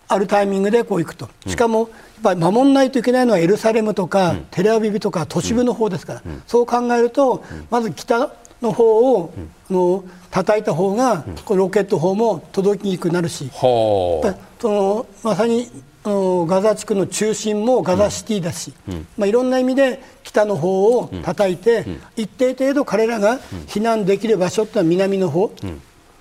[0.08, 1.88] あるタイミングでこう行くと、しかもやっ
[2.22, 9.32] ぱり守らないといけないのはエルサレムとか、うん、テレアビビとか都市部の方ですから、うん、そう考えると、まず北の方を、
[9.70, 10.04] うん、の
[10.36, 15.70] 叩いた方が、このロケット砲も届きにくくなるし、そのまさに
[16.04, 25.50] ガザ地区の中心もガザシティだし、うん、まあ、いろんな意味で北の方を叩いて、うん、一定程度彼らが避難できる場所ってのは南の方、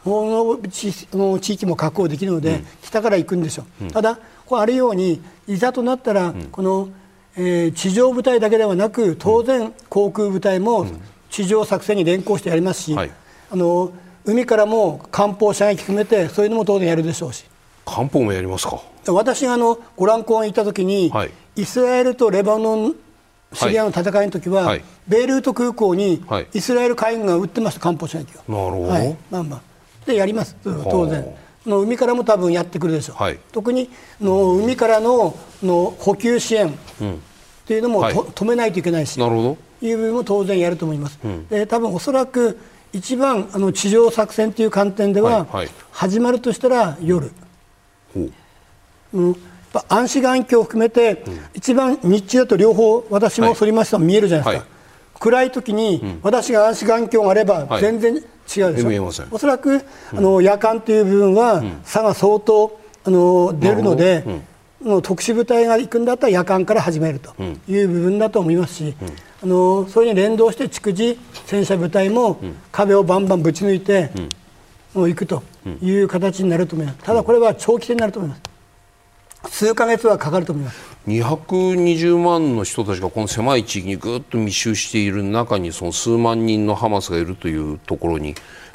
[0.05, 0.57] 方
[1.11, 6.87] の地域も確保できるので、北から行くんでしょう、ただこうあるようにいざとなったら、この、
[7.35, 10.87] えー、地上部隊だけではなく当然航空部隊も
[11.29, 13.11] 地上作戦に連行してやりますし、はい、
[13.51, 13.91] あの
[14.25, 17.45] 海からも艦砲射撃含めてそういうのも当然やるでしょうし。
[17.85, 18.81] 艦砲もやりますか。
[19.07, 22.95] 私があのご覧公園行った時に、はい、イスラエルとレバノン
[23.53, 26.23] シリアの戦いの時は、はい、ベイルート空港に
[26.53, 29.61] イスラエル海軍が撃ってました艦砲射撃をなるほど、はい、まあまあ。
[30.05, 30.55] でやります。
[30.63, 31.25] 当然。
[31.65, 33.89] の海からも多分やってくるでしょう、はい、特に
[34.21, 36.71] の海からのの補給支援っ
[37.65, 39.19] ていうのも、はい、止めないといけないし。
[39.19, 39.57] なるほど。
[39.81, 41.19] いう部分も当然やると思います。
[41.23, 42.57] うん、で多分おそらく
[42.95, 47.29] 一番あの地上作戦という観点では、はいはい、始まるとしたら夜。
[49.13, 49.21] う。
[49.31, 49.35] ん、
[49.89, 59.81] 暗視眼鏡を含めて、うん、一番日中だと両方私も反りました、見えるじゃないですか、はい、暗い時に、うん、私が暗視眼鏡があれば全然違うでしょ、はい、おそらく、
[60.13, 64.23] あの夜間という部分は、差が相当あの出るので、
[64.85, 67.33] の特殊部隊が行くんだったら夜間から始めると
[67.67, 68.95] いう部分だと思いますし、
[69.43, 72.39] あのそれに連動して逐次戦車部隊も
[72.71, 74.11] 壁をバンバンぶち抜いて、
[74.93, 75.43] もう行くと
[75.81, 76.99] いう形になると思います。
[76.99, 78.41] ただこれは長期戦になると思います。
[79.47, 80.95] 数か月はかかると思います。
[81.07, 88.33] 220万の人たちがこの狭い地域にぐっと密集している中にその数万人のハマスがいるというところに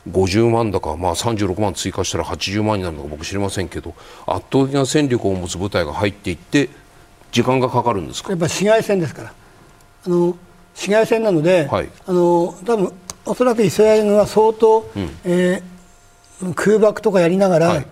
[0.08, 3.94] 50万だか、まあ、36万追加したら80万になるのか僕知りませんけど
[4.26, 6.70] 圧倒的な戦力を持つ部隊が入っていって
[7.32, 8.30] 時間がかかるんですか？
[8.30, 9.32] やっぱ市街戦ですから。
[10.06, 10.36] あの
[10.74, 12.92] 市街戦なので、はい、あの多分
[13.26, 17.86] おそらくイスラエル軍は相当、うん、えー、空爆とかやりながら、はい、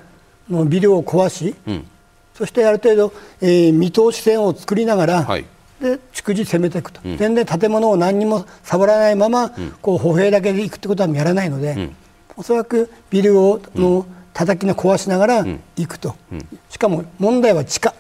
[0.49, 1.87] のビルを壊し、うん、
[2.35, 5.45] そしてある程度、えー、見通し線を作りながら、はい、
[5.81, 11.97] で逐次攻めていくと、うん、全然建物を何にも触らないまま、こう歩兵だけで行くってことはやらないので、うん、
[12.37, 16.17] おそらくビルをの叩きの壊しながら行くと、
[16.69, 17.95] しかも問題は地下。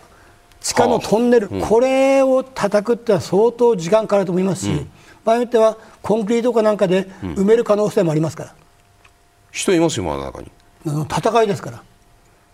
[0.60, 4.90] 地下のトンネル、はあ、これを叩くってのは相当時間かかると思いますし、うん、
[5.24, 8.54] 場合によってはコンクリートかなんかで埋める可能性もありますから、
[9.50, 10.50] 人いますよ、真ん中に。
[10.84, 11.82] 戦いですから。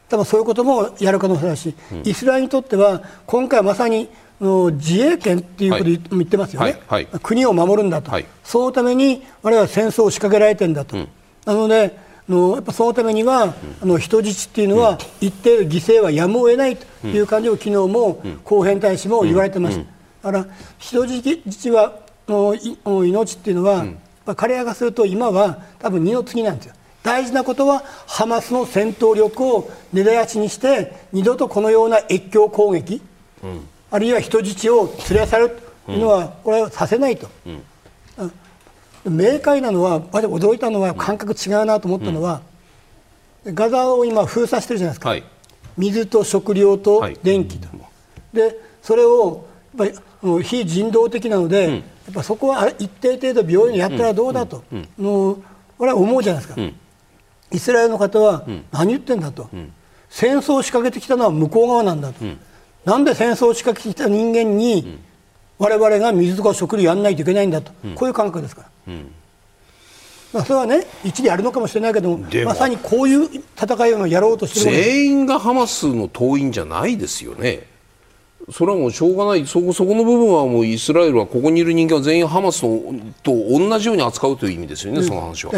[0.09, 4.09] 多分そういうこともやる可能性だし、うん、イスラエルにとっては今回まさにの
[4.41, 11.09] 自衛権っていうこと言ってますよね、はいはい、国を守るんだと、はい、そのために我々は戦争を仕掛けられてるんだと、うん、
[11.45, 11.97] なので
[12.28, 19.78] のやっぱそのためには、うん、あの人質っていうのは、一定犠牲はやむを得ないという感じを昨日も後編大使も言われてまし
[20.22, 22.57] た、だから人質はの
[23.05, 23.85] 命っていうのは、
[24.37, 26.74] 彼らがすると今は多分二の次なんですよ。
[27.03, 33.03] 大事なことはハマスの戦闘力を根絶やしにして二度とこのような越境攻撃、
[33.43, 37.28] うん、あるいは人質を連れ去るというのは、これはさせないと、
[39.07, 42.40] うん、明快なのは私驚いたのは感覚違うなと思ったのは、
[43.47, 45.22] ガザを今封鎖してるじゃないですか、はい、
[45.76, 47.84] 水と食料と電気と、は
[48.32, 49.47] い、でそれを
[49.78, 54.64] やっぱり非人道的なので、やっぱそこは一定程度病院にやったらどうだと、
[54.99, 55.38] の
[55.78, 56.61] これは思うじゃないですか。
[57.53, 59.72] イスラエルの方は何言ってんだと、うん、
[60.09, 62.40] 戦争を仕掛けてきたのは向こう側なんだと、うん、
[62.85, 64.99] なんで戦争を仕掛けてきた人間に
[65.59, 68.95] 我々が水とか食料やらないといけないんだと、うん、こういう感覚ですから。
[70.32, 77.72] まあ、それはね一理あるのかもしれないけどもまさにこういう戦いをやろうとしてる全員がハマスの党員じゃないですよね。
[78.53, 79.47] それはもうしょうがない。
[79.47, 85.53] そこそこの部分はもうイスラエルはここにいる人間は全員ハマスと同じように扱うという意味ですよね、うん、その話は。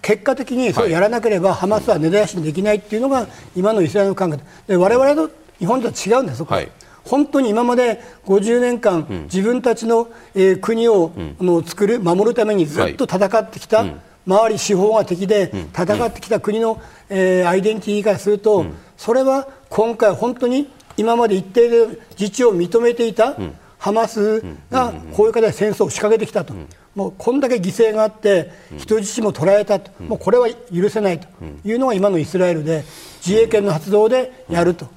[0.00, 4.38] 結果的にそれをやらなければ、はい、ハマスは根絶やしにできないっていうのが今のイスラエルの考え。
[4.68, 5.28] で我々の
[5.58, 6.60] 日本とは違うんです、は。
[6.60, 6.70] い、
[7.04, 13.96] 本当に今まで50年間、うん、自分たちの、えー、国を、うん、の作る守るためにずっと戦ってきた、はい、
[14.26, 23.36] 周り司法が敵で戦ってきた国の、えー、アイデンティティからすると、それは今回本当に今まで一定で自治を認めていた、
[23.78, 26.52] ハマスがこういう形で戦争を仕掛けてきたと、
[26.94, 31.28] もうこんだけ犠牲があって、人質も捕らえたと、もうこれは許せないと
[31.64, 32.84] いうのが今のイスラエルで、
[33.24, 34.88] 自衛権の発動でやると、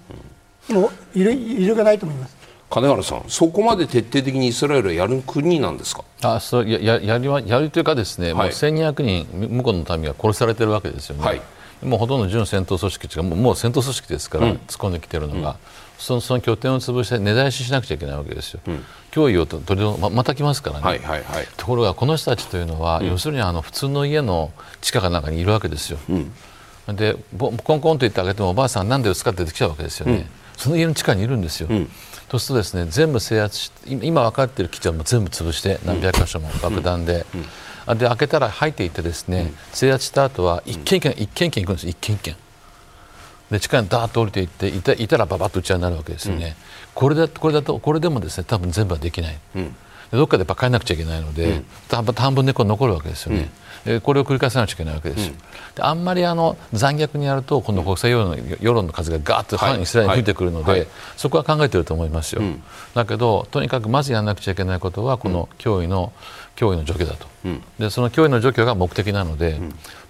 [0.74, 2.36] もるいるがないと思います。
[2.69, 6.03] 金原さん、そこまで徹底的にイスラエルはやる国なんですか？
[6.22, 11.24] あそうやややりやるというか、ですね、はい、もう1200人、向こうの民が殺されてるわけですよね。
[11.24, 11.41] はい。
[11.84, 15.57] もうほとんど準戦闘組織がもう戦闘組織ですから、突っ込んできてるのが、
[15.97, 24.51] そのその拠点を潰して根絶やししなくちゃいけないわけですよ、うん、脅威を取りままた来ますからね、はいはいはい、ところがこの人たちというのは、うん、要するにあの普通の家の
[24.82, 30.28] 地下かなんかにいるわけですよ、うん、でコンコンと言ってあげてもおばあさんなんでですかって出てきちゃうわけですよね、
[30.62, 31.68] その家の地下にいるんですよ、
[32.30, 37.26] そうするとですね全部制圧し今分かっている基地はもう全部潰して何百箇所も爆弾で。
[37.88, 41.88] で開けたら入っていってですね、制圧した後は一軒一軒一軒一軒行くんです。
[41.88, 42.36] 一軒一軒。
[43.51, 46.53] で地下にダーッと降りていっていたいたらばばっと打ち合いになるわけですよね、うん、
[46.93, 49.76] これだこれだとこれでもですね多分全部はできない、うん、
[50.12, 51.66] どっかでやっぱ帰らなくちゃいけないので、うん、
[52.16, 53.49] 半分猫残るわけですよね、
[53.86, 55.28] うん、これを繰り返さなくちゃいけないわけです。
[55.28, 55.34] よ、
[55.76, 60.80] であんまりあの残虐にやると今度国際世論の世論の風がガーッと反イスラエルに吹いてくるので、はい。
[60.82, 62.42] はい、そこは考えていると思いますよ、
[62.94, 66.12] だけどとにかくまずやらなくちゃいけないことはこの脅威の
[66.56, 67.28] 脅威の除去だと、
[67.80, 69.60] でその脅威の除去が目的なので、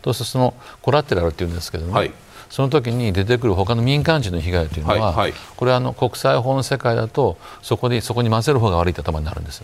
[0.02, 2.12] どうせそのコラテラルっていうんですけども、はい。
[2.50, 9.64] その時に出てくる他の民間人の被害というのは、はいはい、これはあの国際法の世界だとそこでそこに混ぜる方が悪いって頭になるんです。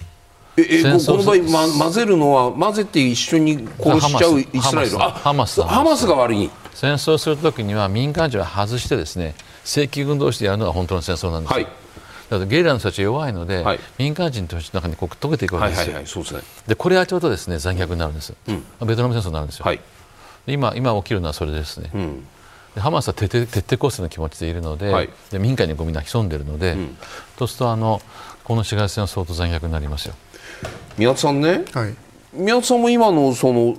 [0.58, 6.49] ええこの場合、ま、混ぜるのは混ぜて一緒に殺しちゃうイスラエルハマスハマスが悪い。
[6.74, 9.34] 戦争するときには民間人を外してですね
[9.64, 11.68] 正規軍同士でやるのが本当の戦争なんです、はい、
[12.30, 19.80] だゲリラの人たち弱いので、はい、民間人として中にこう溶けていくわけですよ、はいはいはい、そうですね、でこれやっちゃうとですね残虐になるんです、うん、ベトナム戦争になるんですよ、はい、
[20.45, 22.28] 今今起きるのはそれですね、うん。
[22.76, 26.97] ハマスは徹底徹底抗戦の気持ちでいるのではい、で民間にみんな潜んでいるので、うん、
[27.39, 28.01] そうするとあの
[28.43, 30.14] この市街戦は相当残虐になりますよ
[30.97, 31.95] 宮田さんね、はい、
[32.33, 33.75] 宮田さんも今のその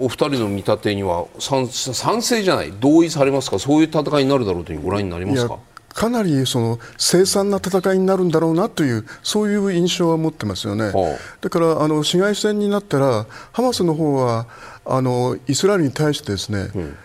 [0.00, 3.58] お二人の見立てには賛賛成じゃない同意されますか？
[3.58, 5.58] そういう戦いになるだろうというご覧になりますか？
[5.88, 14.46] かなりその凄惨な戦いになるんだろうなというそういう印象は持ってますよね、はあ、だからあの市街戦になったらハマスの方は
[14.84, 16.96] あのイスラエルに対してですね、うん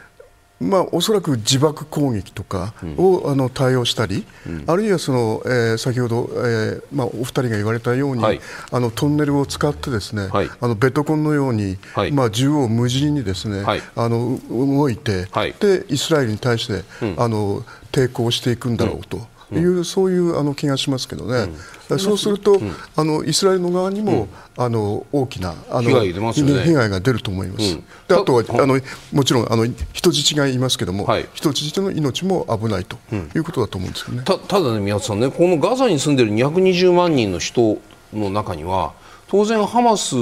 [0.62, 8.40] まあ、おそらく自爆攻撃とかを、うん、あの対応したり、うん、あるいはその、えー、先ほど、えーまあ、お二人が言われたように、はい、
[8.72, 13.64] あのトンネルを使ってですね、はい、あのベトコンのように、はい、まあ、縦横無尽にですね、
[13.96, 15.26] あの動いて、
[15.60, 19.31] でイスラエルに対して、うん、あの抵抗していくんだろうと。
[19.60, 21.54] いう、そういうあの気がしますけどね、
[21.90, 24.28] うん、そうすると、うん、あのイスラエルの側にも、
[24.58, 27.76] うん、あの大きなあの被害,、ね、被害が出ると思います、
[28.08, 28.80] であとはあの
[29.12, 32.98] もちろんあの人質がいますけども、はい、人質の命も危ないと
[33.36, 34.24] いうことだと思うんですよね。
[34.24, 37.78] たただね、宮田さんね、このガザに住んでいる220万人の人
[38.14, 38.94] の中には、
[39.28, 40.16] 当然、ハマス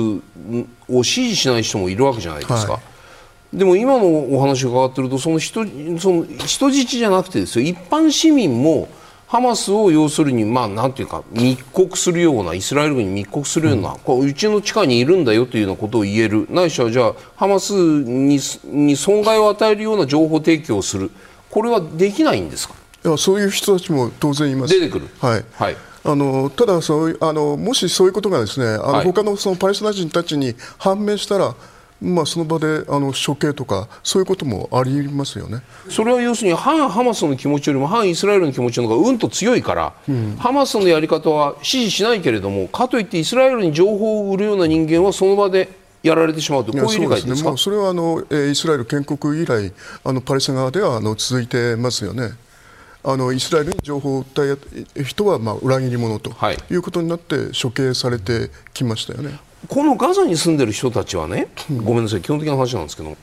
[0.87, 2.73] を支持しない人もいるわけじゃないですか。
[2.73, 3.57] はい。
[3.57, 5.65] でも今のお話を伺っているとその人
[5.99, 7.65] その人質じゃなくてですよ。
[7.65, 8.87] 一般市民も
[9.29, 21.11] ハマスを要するに、まあ、なんていうか密告するようなイスラエル軍に密告するような、うん、こううちの地下にいるんだよというようなことを言えるないしはじゃあハマスにに損害を与えるような情報提供をする。
[21.51, 22.73] これはできないんですか？
[23.05, 25.77] いやそういう人たちも当然います出てくる、はい、はい。
[26.03, 31.55] あのただそうあの、もしそういうことがですねあの、はい、他のそのパレスチナ人たちに判明したら、
[32.01, 35.61] まあ、その場であの処刑とかそういうこともありますよね。
[35.89, 45.69] それは要するに反ハマスの気持ちよりも反イスラエルの気持ちの方がうんと強いから、うん、ハマスのやり方は支持しないけれどもかといってイスラエルに情報を売るような人間はその場で
[46.01, 49.73] やられてしまうとこういう理解ですか、ね、それはあのイスラエル建国以来
[50.05, 52.31] あのパレスチナ側ではあの続いてますよね。
[53.01, 54.57] あのイスラエルに情報を訴
[54.97, 56.33] え人はまあ裏切り者と
[56.69, 59.39] いうことになって処刑されてきましたよね。
[59.67, 61.47] このガザに住んでる人たちはね、
[61.83, 63.15] ごめんなさい、基本的な話なんですけど、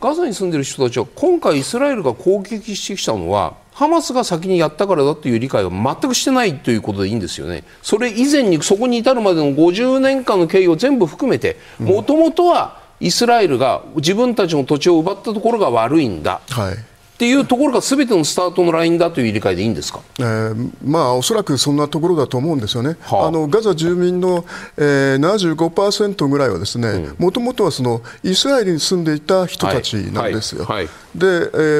[0.00, 7.64] ガザに住んでる人たちは、今回、イスラエルが攻撃してきたのは、ハマスが先にやったからだという理解は全くしてないということでいいんですよね。
[7.82, 16.40] それ以前にそこに至るまでの50年間の経緯を全部含めて、もともとはイスラエルが自分たちの土地を奪ったところが悪いんだ。
[16.48, 16.89] はい
[17.20, 24.46] っていうところがすべてのスタートのラインだという理解でいいんですか、えー、まあ、おそらくそんなところだと思うんですよね、はあ、あのガザ住民の、
[24.78, 30.64] えー、75%ぐらいはですねもともとはそのイスラエルに住んでいた人たちなんですよ。
[30.64, 30.76] はい。
[30.76, 30.86] はい。
[30.86, 31.30] はいで、え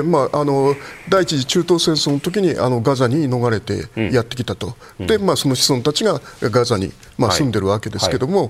[0.00, 0.74] ーまあ、あの
[1.08, 8.48] 第一次中東戦争の時にあにガザに逃れてやってきたと、うん、でまあ、その子孫たちがガザに、まあ、住んでるわけですけども、はい。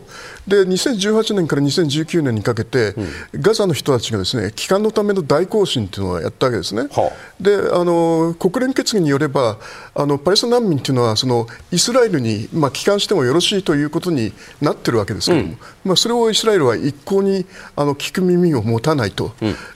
[0.56, 2.94] はい、で2018年から2019年にかけて、
[3.32, 6.82] うん、ガザの人たちがですね帰還のための大行進というのをやったわけですね。
[6.82, 9.58] はあ、であの国連決議によれば
[9.94, 19.32] あのパレスチナ難民というのはそのイスラエルに、まあ、帰還してもよろしいということになってるわけですけども、うん、まあ、それをイスラエルは一向にあの聞く耳を持たないと。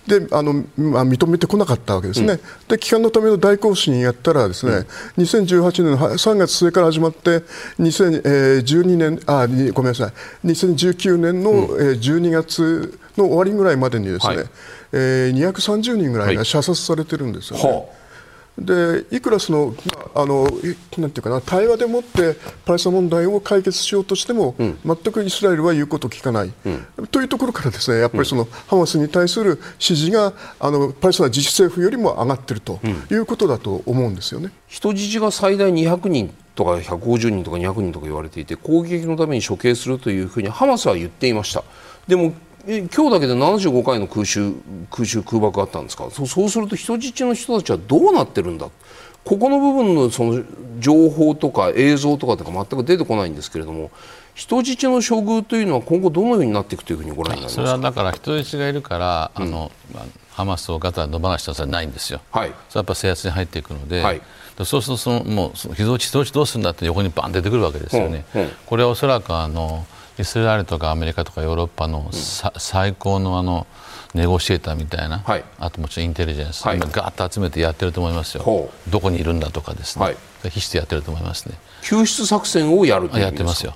[0.06, 4.86] であのまあ、認めてこなかったわけですね、うん、で帰還のための大行進やったらですね、
[5.16, 7.42] うん、2018年の3月末から始まって
[7.80, 10.46] 2012年あごめんなさい。
[10.46, 14.46] 2019年の12月の終わりぐらいまでにですね、はい、
[14.92, 17.62] えー、230人ぐらいが射殺されてるんですよね。
[17.62, 18.03] はい
[18.58, 20.44] でいくらその、まあ、あの
[20.96, 32.78] なんていうかな対話でもってパレスチナ問題を解決しようとしても、うん、全くイスラエルは言うことを聞かない、うん、というところからですねやっぱりその、ハマスに対する支持があのパレスチナ自治政府よりも上がっていると
[33.10, 41.64] いうことだと思うんですよね、人質が最大200人とか150人とか200人とか言われていて攻撃のために処刑するというふうにハマスは言っていました。
[42.06, 42.32] でも
[42.66, 44.52] 今日だけで75回の空襲
[44.90, 46.08] 空襲空爆があったんですか？
[46.10, 48.68] そうすると人質の人たちはどうなってるんだ？
[49.24, 50.42] ここの部分のその
[50.78, 53.90] 情報とか映像とかとか全く出てこないんですけれども
[54.34, 59.72] 人質の処遇というのは今後どのようになっていくというふうにご覧になりますそれはだから人質がいるから、うん、あの
[60.30, 64.20] ハマスをガタ野放したはないんですよ、はい、それはやっぱ制圧に入っていくので、はい、
[64.64, 68.26] そうするとそのもう人質どうするんだって横にバン出てくるわけですよね。
[68.34, 69.86] うんうん、これはおそらくあの
[70.18, 73.66] イスラエルとかアメリカとかヨーロッパの、うん、最高のあの
[74.14, 81.56] ネゴシエーターみたいな、はい、あともちろんインテリジェンス、はい、今ガーッと集めてやってると思いますよ、どこにいるんだとかですね、はい、必死でやってると思いますね。
[81.82, 83.74] 救出作戦をやるやってますよ。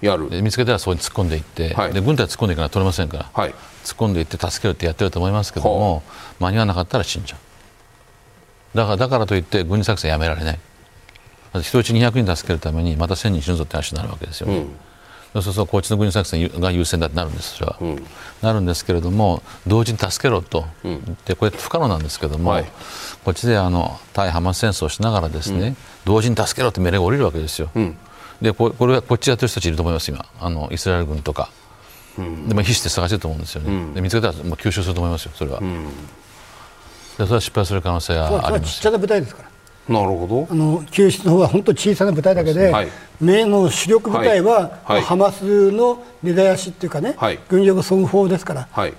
[0.00, 0.28] やる。
[0.42, 3.50] 見つけたらそこに突っ込んでいって、はい、で軍隊突っ込んでいかないと取れませんから、はい、
[3.84, 6.02] 突っ込んでいって助けるってやってると思いますけども
[6.38, 8.76] 間に合わなかったら死んじゃう。
[8.76, 10.58] だからだからといって軍事作戦やめられない。
[11.62, 14.70] 人質200人助けるためにまた1000人死ぬぞって話になるわけですよ、うん
[15.32, 18.06] そうそうこっちの軍事作戦が優先だとなるんですそれは、うん、
[18.42, 22.64] なるんですけれども同時に助けろと、うん、でこれ不可能なんですけども、はい、
[23.24, 27.70] こっちであの対ハマス戦争をしながらですね、うん、同時に助けろって命令が下りるわけですよ、
[28.42, 30.24] でこれはこっちやってる人たちいると思います今。
[30.40, 31.50] あのイスラエル軍とか、
[32.18, 35.66] でも必死で探してると思うんですよね、で見つけたらもう吸収すると思いますよそれは、で
[37.18, 38.74] それは失敗する可能性があります。
[38.74, 39.49] ちっちゃな部隊ですから
[39.90, 40.48] なるほど。
[40.50, 42.88] あの救出の方は本当小さな部隊だけで、はい、
[43.20, 48.94] 名の主力部隊は、はい、ハマスの根絶やしっていうかね、はい、軍力損法ですから、はい、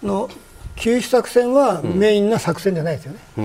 [0.00, 0.30] の
[0.76, 3.42] 救出作戦はメインな作戦じゃないですよね、う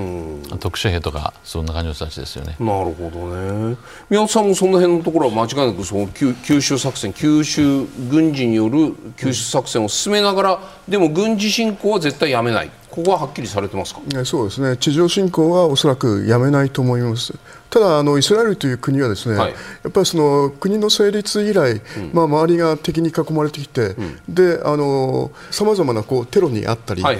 [0.55, 2.55] ん、特殊兵とかそんな感じの人たちですよね。
[2.59, 3.35] なるほど
[3.69, 3.77] ね。
[4.09, 14.01] 宮本さんもその辺のところは間違いなくその九州作戦九州軍事による救出作戦を進めながら、でも軍事侵攻は絶対やめないここははっきりされてますか？
[14.25, 14.77] そうですね。
[14.77, 17.33] 地上侵攻はおそらくやめないと思います。
[17.69, 19.57] ただあのイスラエルという国はですね、はい、や
[19.89, 21.81] っぱりその国の成立以来、うん、
[22.13, 27.13] まあ、周りが敵に囲まれてきて、うん、であのさまざまなこうテロにあったり、まあ、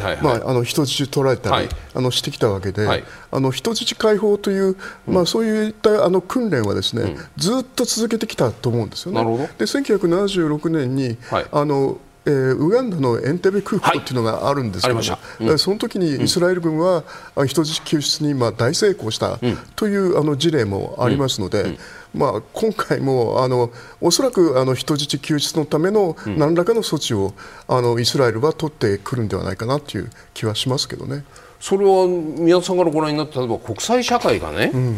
[0.45, 9.21] あの人質取られたり、はい、あのしてきたわけで、はい、あの人質解放という、まあ、そういったあの訓練はですね、ずっと続けてきたと思うんですよね。
[9.57, 11.17] で1976年に、
[11.51, 17.03] あのえー、ウガンダのエンテベ空港っていうのがあるんですけど、はいうん、その時にイスラエル軍は
[17.45, 19.39] 人質救出にまあ大成功した
[19.77, 21.77] というあの事例もありますので、
[22.13, 23.71] まあ、今回もあの
[24.01, 27.33] おそらくあの人質救出のための何らかの措置を、
[27.67, 31.23] あのイスラエルは取ってくるんではないかなという気はしますけどね。
[31.61, 34.97] それは宮田さんからご覧になって例えば国際社会がね、うん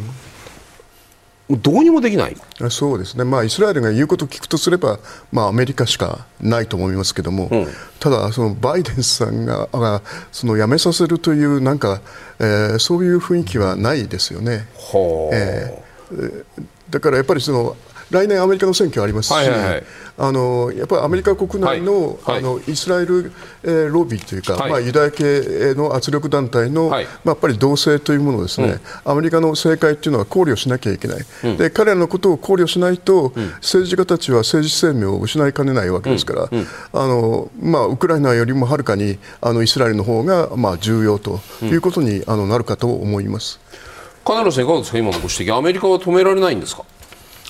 [1.50, 2.38] どうにもできない。
[2.70, 5.00] そうですね、まあ、イスラエルが言うことを聞くとすれば、
[5.32, 7.68] まあ、アメリカしかないと思いますけども、うん、
[8.00, 12.02] ただ、そのバイデンさんががその辞めさせるというなんか、
[12.40, 14.68] えー、そういう雰囲気はないですよね。
[15.34, 16.46] えー、
[16.90, 17.76] だからやっぱりその
[18.12, 19.84] 来年アメリカの選挙ありますし、はいはいはい、
[20.18, 23.32] あのやっぱりアメリカ国内のはい、あのイスラエル、
[23.64, 36.50] えー、ロビーというか、はい、まあ、ユダヤ系の圧力団体の、はい、まあ、やっぱり同性というものをですね、うん、アメリカの政界というのは考慮しなきゃいけない、うん、で彼らのことを考慮しないと、うん、政治家たちは政治生命を失いかねないわけですから、
[36.94, 43.60] あのまあ、ウクライナよりもはるかにあのイスラエルの方がまあ重要ということに、あのなるかと思います。
[44.26, 44.98] 金原さんいかがですか？
[44.98, 45.56] 今のご指摘。
[45.56, 46.84] アメリカは止められないんですか？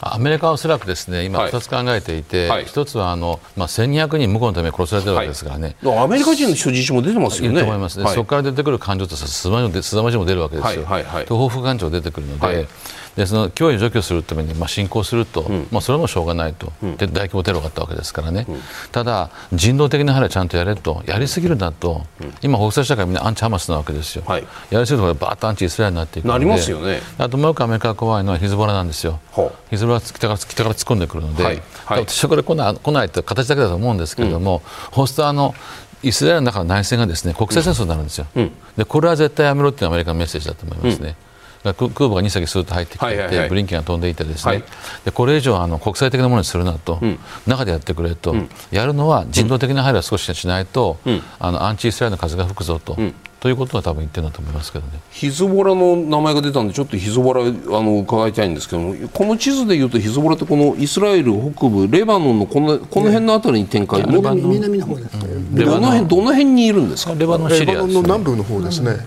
[0.02, 7.60] アメリカはおそらくですね今、2つ考えていて、はい、1つはあの、まあ、1200人向こうのために殺されてるわけですからね、はい、アメリカ人の人質も出てますよね。
[7.60, 12.68] と思います、ね、はい、そこから出てくる感情とすさまじも出るわけですよ、はいはいはい、東方感情出てくるので。
[13.16, 18.60] でその脅威を除去するために、まあ、侵攻すると、うん、まあ、それもしょうがないと、うん、で大規模テロがあったわけですからね、うん、
[18.92, 22.04] ただ、人道的な配慮ちゃんとやれと、やりすぎるなと、
[22.42, 29.20] 今、国際社会みんなアンチハマスなわけですよ、はい、やりすぎるとバーッとアンチイスラエルになっていくので、なりますよね、あともう一個アメリカが怖いのはヒズボラなんですよ、
[29.70, 31.62] ヒズボラは北から北から突っ込んでくるので、はい。
[31.86, 35.56] はい、私はこれ来ない来ないという形だけだと思うんですけれども、ホストあの
[36.02, 38.28] イスラエルの中の内戦がですね国際戦争になるんですよ、
[38.78, 41.16] でこれは絶対やめろっていうのがアメリカのメッセージだと思いますね。
[41.64, 44.64] 空母が2隻スーッと入ってきていて、はいはいはい、ブリンケンが飛んでいてですね、はい、
[45.04, 52.98] でこれ以上あの国際的なものにするなと、うん、中でやってくれと、うん、やるのは人道的な配慮は少ししないと、うん、あのアンチイスラエルの風が吹くぞと。
[53.40, 55.00] ということは多分言ってるんだと思いますけどね。
[55.12, 66.08] ヒズボラの名前が出たんでちょっとヒズボラあの伺いたいんですけどもこの地図でいうとヒズボラってこのイスラエル北部レバノンのこのこの辺のあたりに展開、ね、南の方です、うん、レバノン。
[66.08, 67.16] どの辺にいるんですか？
[67.16, 69.02] レバノンシリア、ね、の南部の方ですね、で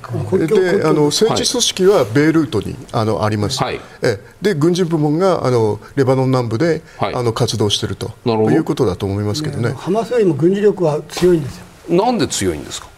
[0.85, 9.73] あの政治組織はベイルートにあのあります、はい、えで軍事部門があのレバノン南部で、はい、あの活動しているということだと思いますけどね。
[9.73, 12.89] ハマスよりも軍事力は強いんですよなんで強いんですか、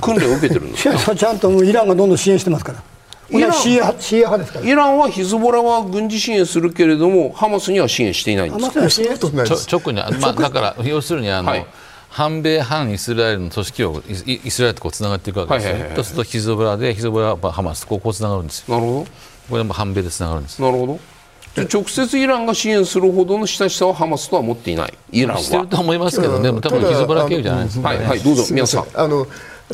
[0.00, 2.82] 訓練を受けてるんですかちゃんとイランがどんどん支援してますから。
[3.30, 3.52] イラン。
[3.52, 3.74] シー
[4.16, 8.80] 派ですから、イランはヒズボラは軍事支援するけれどもハマスには支援していないんですか？
[9.76, 11.66] 直に、まあ、だから要するにあの、はい、
[12.08, 18.74] 反米反イスラエルの組織をイスラエルとこうつながっていくわけですよ、はいはいはい、そうするとヒズボラでヒズボラはハマスとこうつながるんですよ。
[18.74, 19.06] なるほど。
[19.48, 20.60] これも反米でつながるんです。
[20.60, 20.98] なるほど
[21.56, 24.94] 直接イランが支援するほどの親しさはハマスとは持っていない。
[25.12, 25.38] イランは。
[25.38, 26.48] してると思いますけどね。
[26.48, 28.86] 多分ヒズボラ経由じゃないですか、ね、はい、はい、どうぞ皆さん。
[28.94, 29.26] あの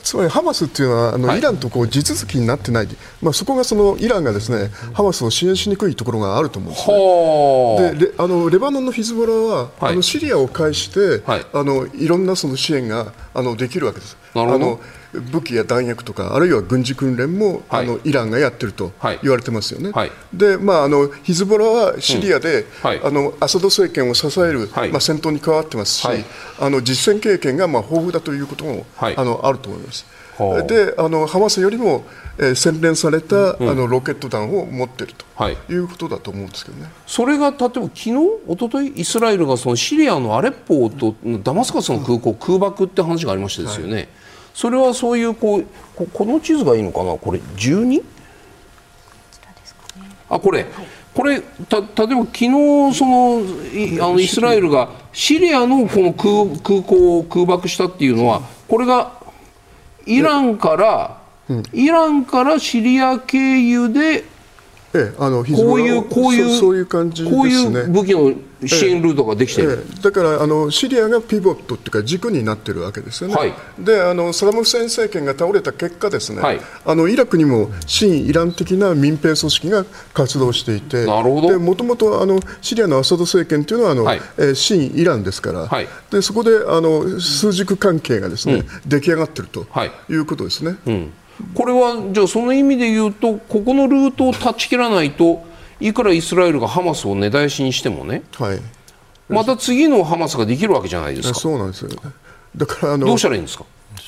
[0.03, 2.89] つまりハマスっていうのはあの、はい、イランとこう地続きになってない、
[3.23, 8.07] まあ、そこがそのイランがですねハマスを支援しにくいところがあると思うんですね。
[8.07, 14.17] でレあのレバノンのヒズボラは、はい、あのシリアを介して、はい、あのいろんなその支援があのできるわけです。
[14.35, 14.81] あの
[15.21, 18.93] 武器や弾薬とかあるいは軍事訓練も、はい、あのイランがやってると
[19.23, 19.91] 言われてますよね。
[19.93, 22.67] はい、で、まあ、あのヒズボラはシリアで、うん。
[22.83, 26.09] はい、あのアサド政権を支える、まあ、戦闘に加わってますし、
[26.61, 30.07] あの実戦経験が、まあ、豊富だということも、あのあると思います。
[30.67, 32.05] であのハマスよりも、
[32.39, 36.91] えー、洗練された、うん、あのロケット弾を持っていると、はい、いうことだと思うんですけどね。
[37.07, 43.95] それが例えば昨日一昨日イスラエルがそのシリアのアレッポとダマスカスの空港、空爆って話がありましたですよね。
[43.95, 44.09] はい
[44.57, 47.19] それはそういうこうこの地図がいいのかな？
[47.19, 48.03] これ 12?
[50.31, 52.49] あこれ、はい、これた例えば昨日
[52.95, 53.43] その
[54.03, 59.13] あのイスラエルがシリアのこの空空港を空爆したっていうのはこれが
[60.07, 61.21] イランから、
[61.75, 64.25] イランからシリア経由で
[64.95, 67.37] ええ、あのこういうこういうそういう感じですね。
[67.37, 68.33] こういう武器の
[68.67, 73.35] 支援ルートができてる、ええ、だからあのシリアがピボットっていうか軸になってるわけですよね。
[73.35, 79.85] はい、であのサダム・フセイン政権が倒れた結果ですね、はい、あのイラクにも親イラン的な民兵組織が
[80.15, 81.49] 活動していて、なるほど。
[81.49, 89.67] でもともとあのシリアのアサド政権というのはあの、はい、えー、親イランですから、はい、でそこであの数軸関係がですね、うん、出来上がってると
[90.09, 90.77] いうことですね。
[90.87, 91.13] うん
[91.55, 95.45] これはじゃあその意味で言うとここのルートを断ち切らないと
[95.81, 98.61] いくらイスラエルがハマスを根絶やしにしてもね、はい、
[99.29, 101.39] また次のハマスができるわけじゃないですか。
[101.39, 101.97] そうなんですよ、ね、
[102.57, 103.65] だからあのどうしたらいいんですか？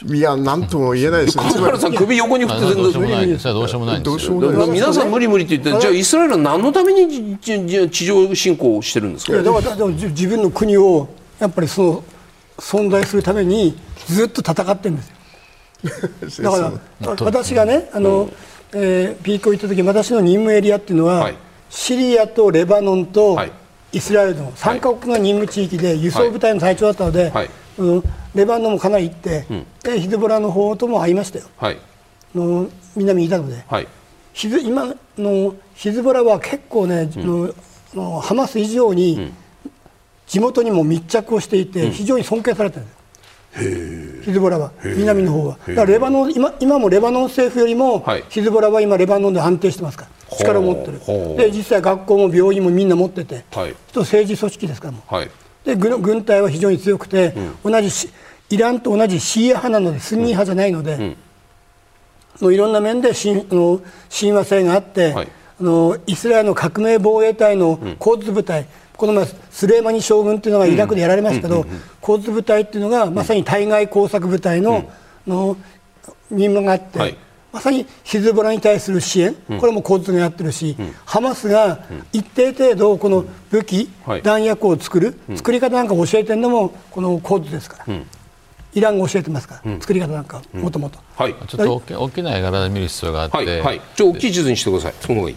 [0.06, 1.38] いや、なんとも言えないです。
[1.38, 1.44] ね。
[1.44, 4.30] 金原さん、首横に振って全然どうしようもないんですどうしようもないんです
[4.70, 9.32] 皆さん無理無理って言って、じゃあイスラエルは何のために地上侵攻してるんですか？
[9.42, 11.08] だから自分の国を
[11.40, 12.04] やっぱりその
[12.58, 13.76] 存在するために
[14.06, 15.16] ずっと戦ってるんですよ。
[15.82, 18.30] だから私がねあの、
[18.72, 21.36] えー、ピークを行った時私の任務エリアっていうのは、はい、
[21.70, 23.38] シリアとレバノンと
[23.92, 27.50] イスラエルの3カ国が任務地域で輸送部隊の隊長だったので、はい。
[27.78, 28.02] うん、
[28.34, 31.78] レバノンもかなり行って、うん、でヒズボラの方とも会いましたよ、はい、
[32.34, 33.86] の南にいたので、はい、
[34.32, 37.54] ヒズ今のヒズボラは結構ね、うん、
[37.94, 39.32] のハマス以上に
[40.26, 42.97] 地元にも密着をしていて、非常に尊敬されてるんです
[43.54, 45.58] ヒズボラは南の方は。
[45.68, 50.36] だからレバノン今今もレバノン政府よりも、はい、ヒズボラは今レバノンで安定してますから。
[50.36, 51.00] 力を持ってる。
[51.36, 55.30] で実際学校も病院もみんな持ってて、はい、政治組織ですからも、はい、
[55.64, 57.32] で軍軍隊は非常に強くて、
[57.64, 58.10] うん、同じ
[58.50, 61.16] イランと同じシーア派なのでスンニ派じゃないので、うん。
[62.40, 65.28] のいろんな面で親の親和性があって、はい、
[65.60, 68.66] あのイスラエルの革命防衛隊の交通部隊、うん、
[68.98, 71.64] この前スレーマニ将軍というのがイラクでやられましたけど、
[72.02, 74.90] 交通部隊っていうのがまさに対外工作部隊の,、
[75.24, 75.56] の
[76.30, 76.98] 任務があって。
[76.98, 77.16] はい。
[77.50, 81.80] まさにヒズボラに対する支援、これも交通がやってるし、うん、ハマスが
[82.12, 87.94] 一定程度、この武器、うん、弾薬を作る、うん、作り方なんか教えてるのも、この交通ですから。
[88.74, 90.98] イランが教えてますから、作り方なんか、もともと。
[91.16, 95.36] はい、ちょっと大き大きな絵柄で見る必要があって、はい、はい、ちょ大きい地図にしてください、その方がいい。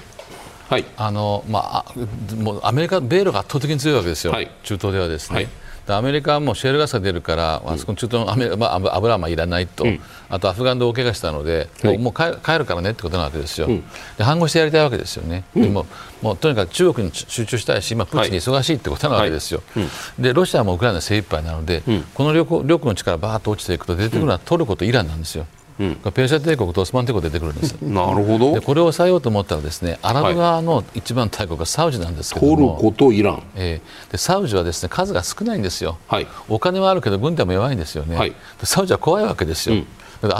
[0.72, 1.94] はい、あのまあ、
[2.36, 5.36] もうアメリカ、米ロが圧倒的に強いわけですよ、はい、中東ではですね。
[5.36, 5.48] はい。
[5.88, 10.00] アメリカはもうシェールガスが出るから、あそこ中東のアメ、まあ、油はまあいらないと、うん、
[10.30, 13.84] あとアフガンで大怪我したので、はい、もう帰るからねってことなわけですよ、うん、
[14.18, 15.86] で反抗してやりたいわけですよね、うん、でも
[16.22, 25.46] もうとにかく中国に集中したいし、今、プーチンに忙しいってことなわけですよ、はい、でロシアもウクライナ精一杯なので、この両国の力がばーっと落ちていくと、出てくるのはトルコとイランなんですよ。
[25.82, 27.76] うん、ペルシャ帝国とオスマン帝国出てくるんです。
[27.82, 28.54] なるほど。
[28.54, 33.82] でこれを抑えようと思ったらですねアラブ側の一番大国がサウジなんですけども、トルコとイラン、え。
[34.08, 39.88] ー、でサウジはですね数が少ないんですよ、はい、お金はあるけど軍隊も弱いんですよね、はい、サウジは怖いわけですよ、うん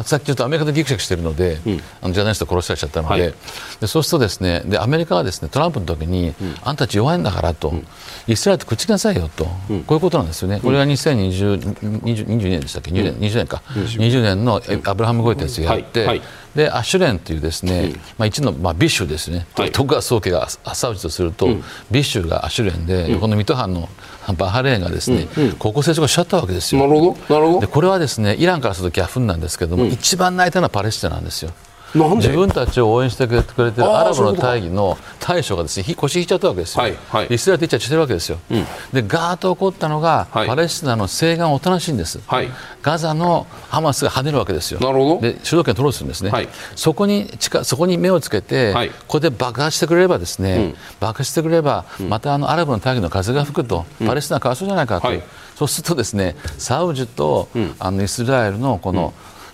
[0.04, 3.34] さっきちょっとアメリカでギクシャクしているので、うん、あのジャーナリスト殺されちゃったのではい、
[3.80, 7.88] でそうするとですねでアメリカはですねトランプの時に、うん、あんたたち弱いんだからと、うん、
[8.28, 11.62] イスラエルとくっつきなさいよと、こういうことなんですよね、これは2020
[12.02, 16.08] 20, 20年でしたっけ、20, 20年か、うん、20年のアブラハム・ゴイテスやって、はい。
[16.08, 16.22] はい。
[16.56, 21.48] でアッシュレンというですね、まあ、一の、まあ、ビッシュですね、はい、徳川宗家がサウジとすると、
[21.90, 23.88] ビッシュがアッシュレンで、この水戸藩の
[24.34, 26.82] バハレーンがですね、うんうん、高校生がしちゃったわけですよ。
[26.82, 31.52] なるほどなるほどでこれはですねイランからするとギャフンなんですけども、うん、一番泣いたのはパレスチナなんですよ。
[31.94, 42.50] 自分たちを応援してくれてるアラブの大義の大将がですね腰引いちゃったわけですよ、はいはい、イスラエルって言っちゃしてるわけですよ、うん、でガーッと起こったのが、はい、パレスチナの西岸おとなしいんです、はい、
[42.82, 45.22] ガザのハマスが跳ねるわけですよ、なるほど。
[45.22, 55.08] で主導権取ろうとするんですね、はい、そこに近そこに目をつけて、ここで爆発してくれれば、ですね、うん、爆発してくれれば、またあのアラブの大義の風が吹くと、パレスチナかわいそうじゃないかと、
[55.56, 59.14] そうするとですねサウジと、あのイスラエルのこの、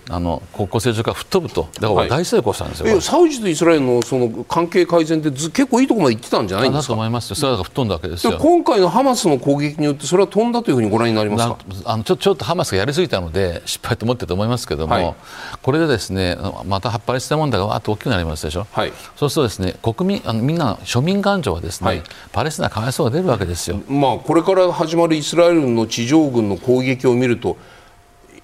[0.09, 6.87] あの国交正常化吹っ飛ぶと、だから大成功したんですよ、はい、サウジとイスラエルのその関係改善ってず結構いいところまで行ってたんじゃないんですか？
[6.87, 8.37] だと思いますよ、それが吹っ飛んだわけですよ。
[8.39, 11.57] 今回のハマスの攻撃によって、それは飛んだというふうにご覧になりますか？
[11.85, 15.15] あのちょちょっとハマスがやりすぎたので、失敗と思ってると思いますけれども、はい、
[15.61, 23.77] これでですねまたパレスチナ問題がわっと大きくなりますでしょ、はい、そうするとですね国民あのみんな庶民感情はですね、はい、パレスチナかわいそうが出るわけですよ。
[23.89, 27.57] まあ、これから始まるイスラエルの地上軍の攻撃を見ると、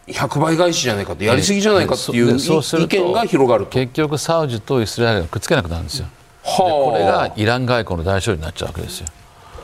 [0.08, 3.72] 100倍返しじゃないかとやりすぎじゃないかっていう意見が広がると。
[3.72, 6.08] 結局サウジとイスラエルがくっつけなくなるんですよ、
[6.44, 9.08] これがイラン外交の大勝利になっちゃうわけですよ。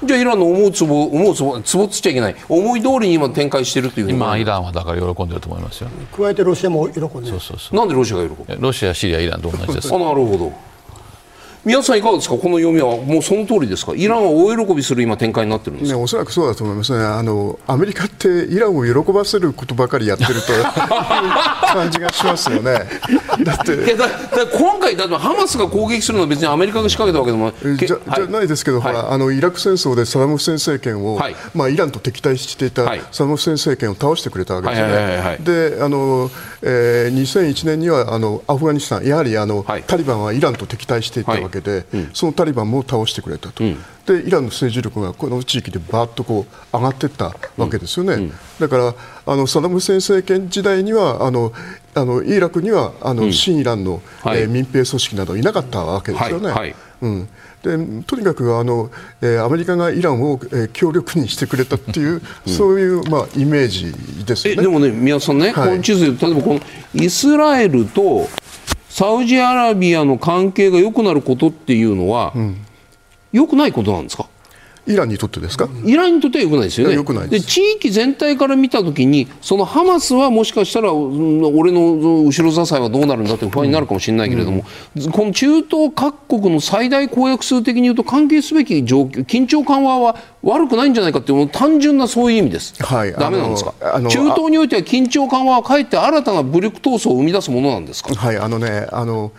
[0.02, 2.36] じゃあイランの思うつぼ思うつぼつぼつっちゃいけない。
[2.48, 5.90] 思い通りに今展開しているという今イランはだから喜んでると思いますよ。
[6.16, 7.12] 加えてロシアも喜んでる。
[7.12, 7.76] そうそうそう。
[7.76, 8.46] なんでロシアが喜ぶ？
[8.58, 9.94] ロシアシリアイランと同じです。
[9.94, 10.54] あなるほど
[11.66, 17.04] 皆さんいかがですか、この読みはもうその通りですか、イランは大喜びする今、展開になってるんですね、おそらくそうだと思いますね。
[17.04, 20.64] あの、アメリカってイランを喜ばせることばかりやってるという
[21.74, 22.88] 感じがしますよね。
[23.44, 23.74] だって。
[23.76, 32.72] いやだだ今回、だってハマスが攻撃するのは別にアメリカが仕掛けたわけでもじゃ,、じゃないですけど、はい、あのイラク戦争でサダム・フセン政権を、はい、まあ、イランと敵対してい。
[32.72, 35.38] たサダム・フセン政権を倒してくれたわけですよね。
[35.42, 36.32] であの、
[36.62, 48.96] えー、2001年にはあのアフガニスタン、やはりあの、はい、タリバンはイランと敵対していたわけで、うん、そのタリバンも倒してくれたと、うん、でイランの政治力がこの地域でばーっとこう上がっていったわけですよね、うん、だから
[49.26, 51.52] あのサダム・フセン政権時代にはあの
[51.96, 56.48] あのイラクにはあの、新イランの、はい、えー、民兵組織などいなかったわけですよね。
[56.50, 56.60] はい。
[56.60, 57.30] はい、うん。
[57.64, 58.90] でとにかくあの、
[59.22, 62.22] えー、アメリカがイランを、えー、強力にしてくれたっていう、うん、
[62.54, 64.62] そういう、まあ、イメージですよね。
[64.62, 66.62] でもね、宮さんね、はい、この地図で例えばこの
[66.94, 68.30] イスラエルと
[69.00, 72.66] サウジアラビアの関係が良くなることっていうのは、うん、
[73.32, 74.28] 良くないことなんですか？
[74.90, 75.70] イランにとってですか？
[75.86, 76.96] イランにとってはよくないですよね。
[76.96, 84.66] よくないで地域全体から見たときに、そのハマスはもしかしたら、俺の後ろ支えはどうなるんだという不安になるかもしれないけれども、
[84.98, 92.84] うん、この中東各国の最大公約数的に言うと、関係すべき状況、緊張緩和は悪くないんじゃないかという、単純なそういう意味です。
[92.84, 93.74] はい、ダメなんですか？
[94.10, 98.16] 中東においては緊張緩和はかえって新たな武力闘争を生み出すものなんですか？
[98.16, 99.32] はい、あのね、あの。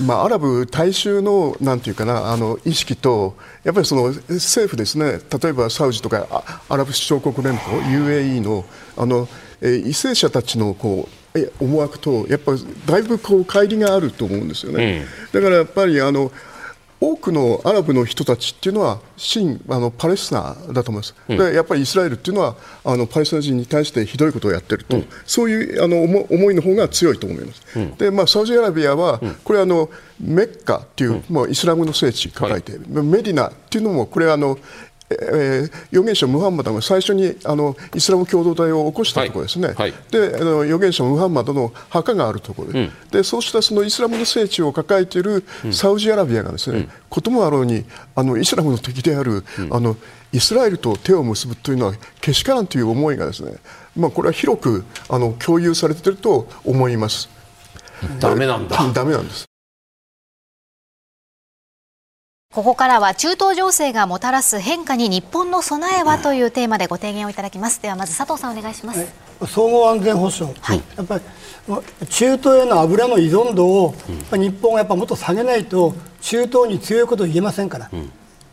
[0.00, 8.64] まあ、アラブ大衆のなんていうかなあの意識とやっぱりその政府ですね例えばサウジとかアラブ首長国連邦 UAE の
[8.96, 9.28] あの
[9.60, 15.04] 為政者たちのこう思惑とやっぱりだいぶこう乖離があると思うんですよね。
[15.32, 16.32] だからやっぱりあの
[17.00, 29.90] 多くのアラブの人たちっていうのは新あのパレスチナだと思います、うん、でやっぱりイスラエルっていうのはあのパレスチナ人に対してひどいことをやってると、うん、そういうあの思いの方が強いと思います、うん、でまあ、サウジアラビアは、これあの
[30.20, 34.58] メッカっていう、もうイスラムの聖地抱えて、はい、メディナっていうのもこれはあの
[35.10, 39.76] えー、預言者ムハンマドが最初にあのイスラム共同体を起こしたところですね、はい。
[39.76, 47.84] はい、であの預言者ムハンマドの墓があるところでうん、でそうしたそのイスラムの聖地を抱えているサウジアラビアがですね、うん、こともあろうに
[48.14, 49.96] あのイスラムの敵である、うん、あの
[50.32, 53.56] イスラエルと手を結ぶというのはけしからんという思いがですね、
[53.96, 57.28] まあ、これは広くあの共有されていると思います。
[58.20, 58.76] ダメなんだ。
[58.92, 59.47] ダメなんです。
[62.54, 67.82] ここからは中東情勢がもたらす変化に日本の備えはというテーマでご提言をいただきます。
[67.82, 71.24] ではまず佐藤さんお願いします、はい、総合安全保障、はい、やっぱり
[72.06, 73.94] 中東への油の依存度を、
[74.32, 77.90] うん、日本はやっぱもっと下げないと中東に強いことを言えませんから、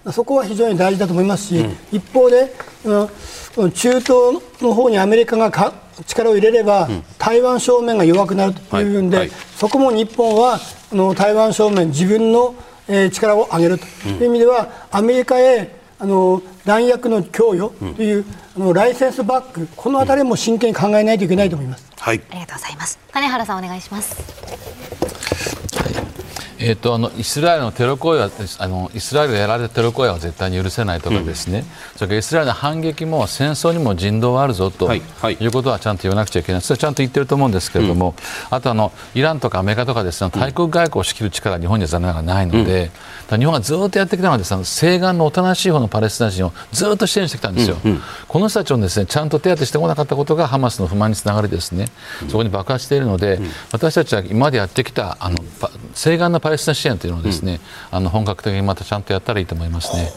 [0.05, 4.09] うん、そこは非常に大事だと思いますし、うん、一方で中東
[4.61, 5.73] の方にアメリカがか
[6.05, 9.29] 力を入れれば、台湾正面が弱くなるというんで、はい。
[9.29, 10.59] はい、そこも日本は
[11.15, 12.53] 台湾正面自分の
[12.87, 18.25] えー、力を上げるという意味では、アメリカへあの弾薬の供与という、
[18.55, 21.85] あのライセンスバックこのあたりも真剣に考えないといけないと思います。
[21.99, 22.99] はい、ありがとうございます。
[23.11, 24.15] 金原さんお願いします。
[26.59, 28.29] えーと、あのイスラエルのテロ行為は
[28.59, 36.61] あのイスラエルがやられたテロ行為は絶対に許せないとかですね、うん、それからイスラエルの反撃も戦争にも人道はあるぞと、はいはい、いうことはちゃんと言わなくちゃいけない。
[36.61, 38.15] それはちゃんと言ってると思うんですけれども、
[38.51, 42.91] うん、あとあのイランとかアメリカとかですね大国外交を仕切る力は日本には残念ながらないので、うん、
[43.29, 51.87] 日本がずっとやってきたのはです、ね、西岸のおとなしい方のパレスチナ人をずっと支援してきたんですよ、うんうん、この人たちをですねちゃんと手当てしてこなかったことがハマスの不満につながりですね。
[52.29, 53.39] そこに爆発しているので、
[53.71, 55.37] 私たちは今までやってきたあの
[55.93, 57.59] 西岸のパレスチナ支援というのをですね、
[57.91, 60.11] あの本格的にまたちゃんとやったらいいと思いますね。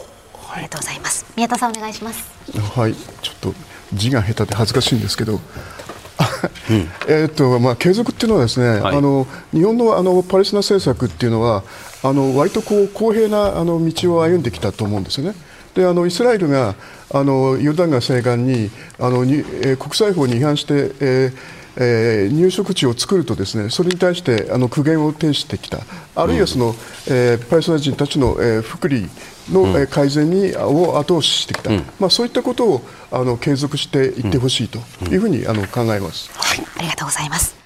[0.51, 1.25] ありがとうございます。
[1.35, 2.29] 宮田さんお願いします。
[2.75, 3.53] はい、ちょっと
[3.93, 5.39] 字が下手で恥ずかしいんですけど。
[7.07, 11.63] えっとまあ、継続っていうのはですね、はい、あの日本のあのパレスチナ政策っていうのは
[12.03, 15.35] あの割とこう公平なあの道を歩んできたと思うんですよね。
[15.75, 16.75] であのイスラエルが
[17.11, 18.69] あのヨルダン川西岸に
[18.99, 25.79] あのに、えー、国際法に違反して、えーえー、入植地を作るとですねそれに対してあの苦言を呈してきた。
[26.15, 26.73] あるいはその、うん、
[27.07, 29.07] えー、パレスチナ人たちの、えー、福利
[29.51, 32.81] の、うん、改善にを後押ししてきた、うん、まあ、そういったことを
[33.11, 34.79] あの継続していってほしいと
[35.09, 37.58] いうふうに、あの考えます、はい、ありがとうございます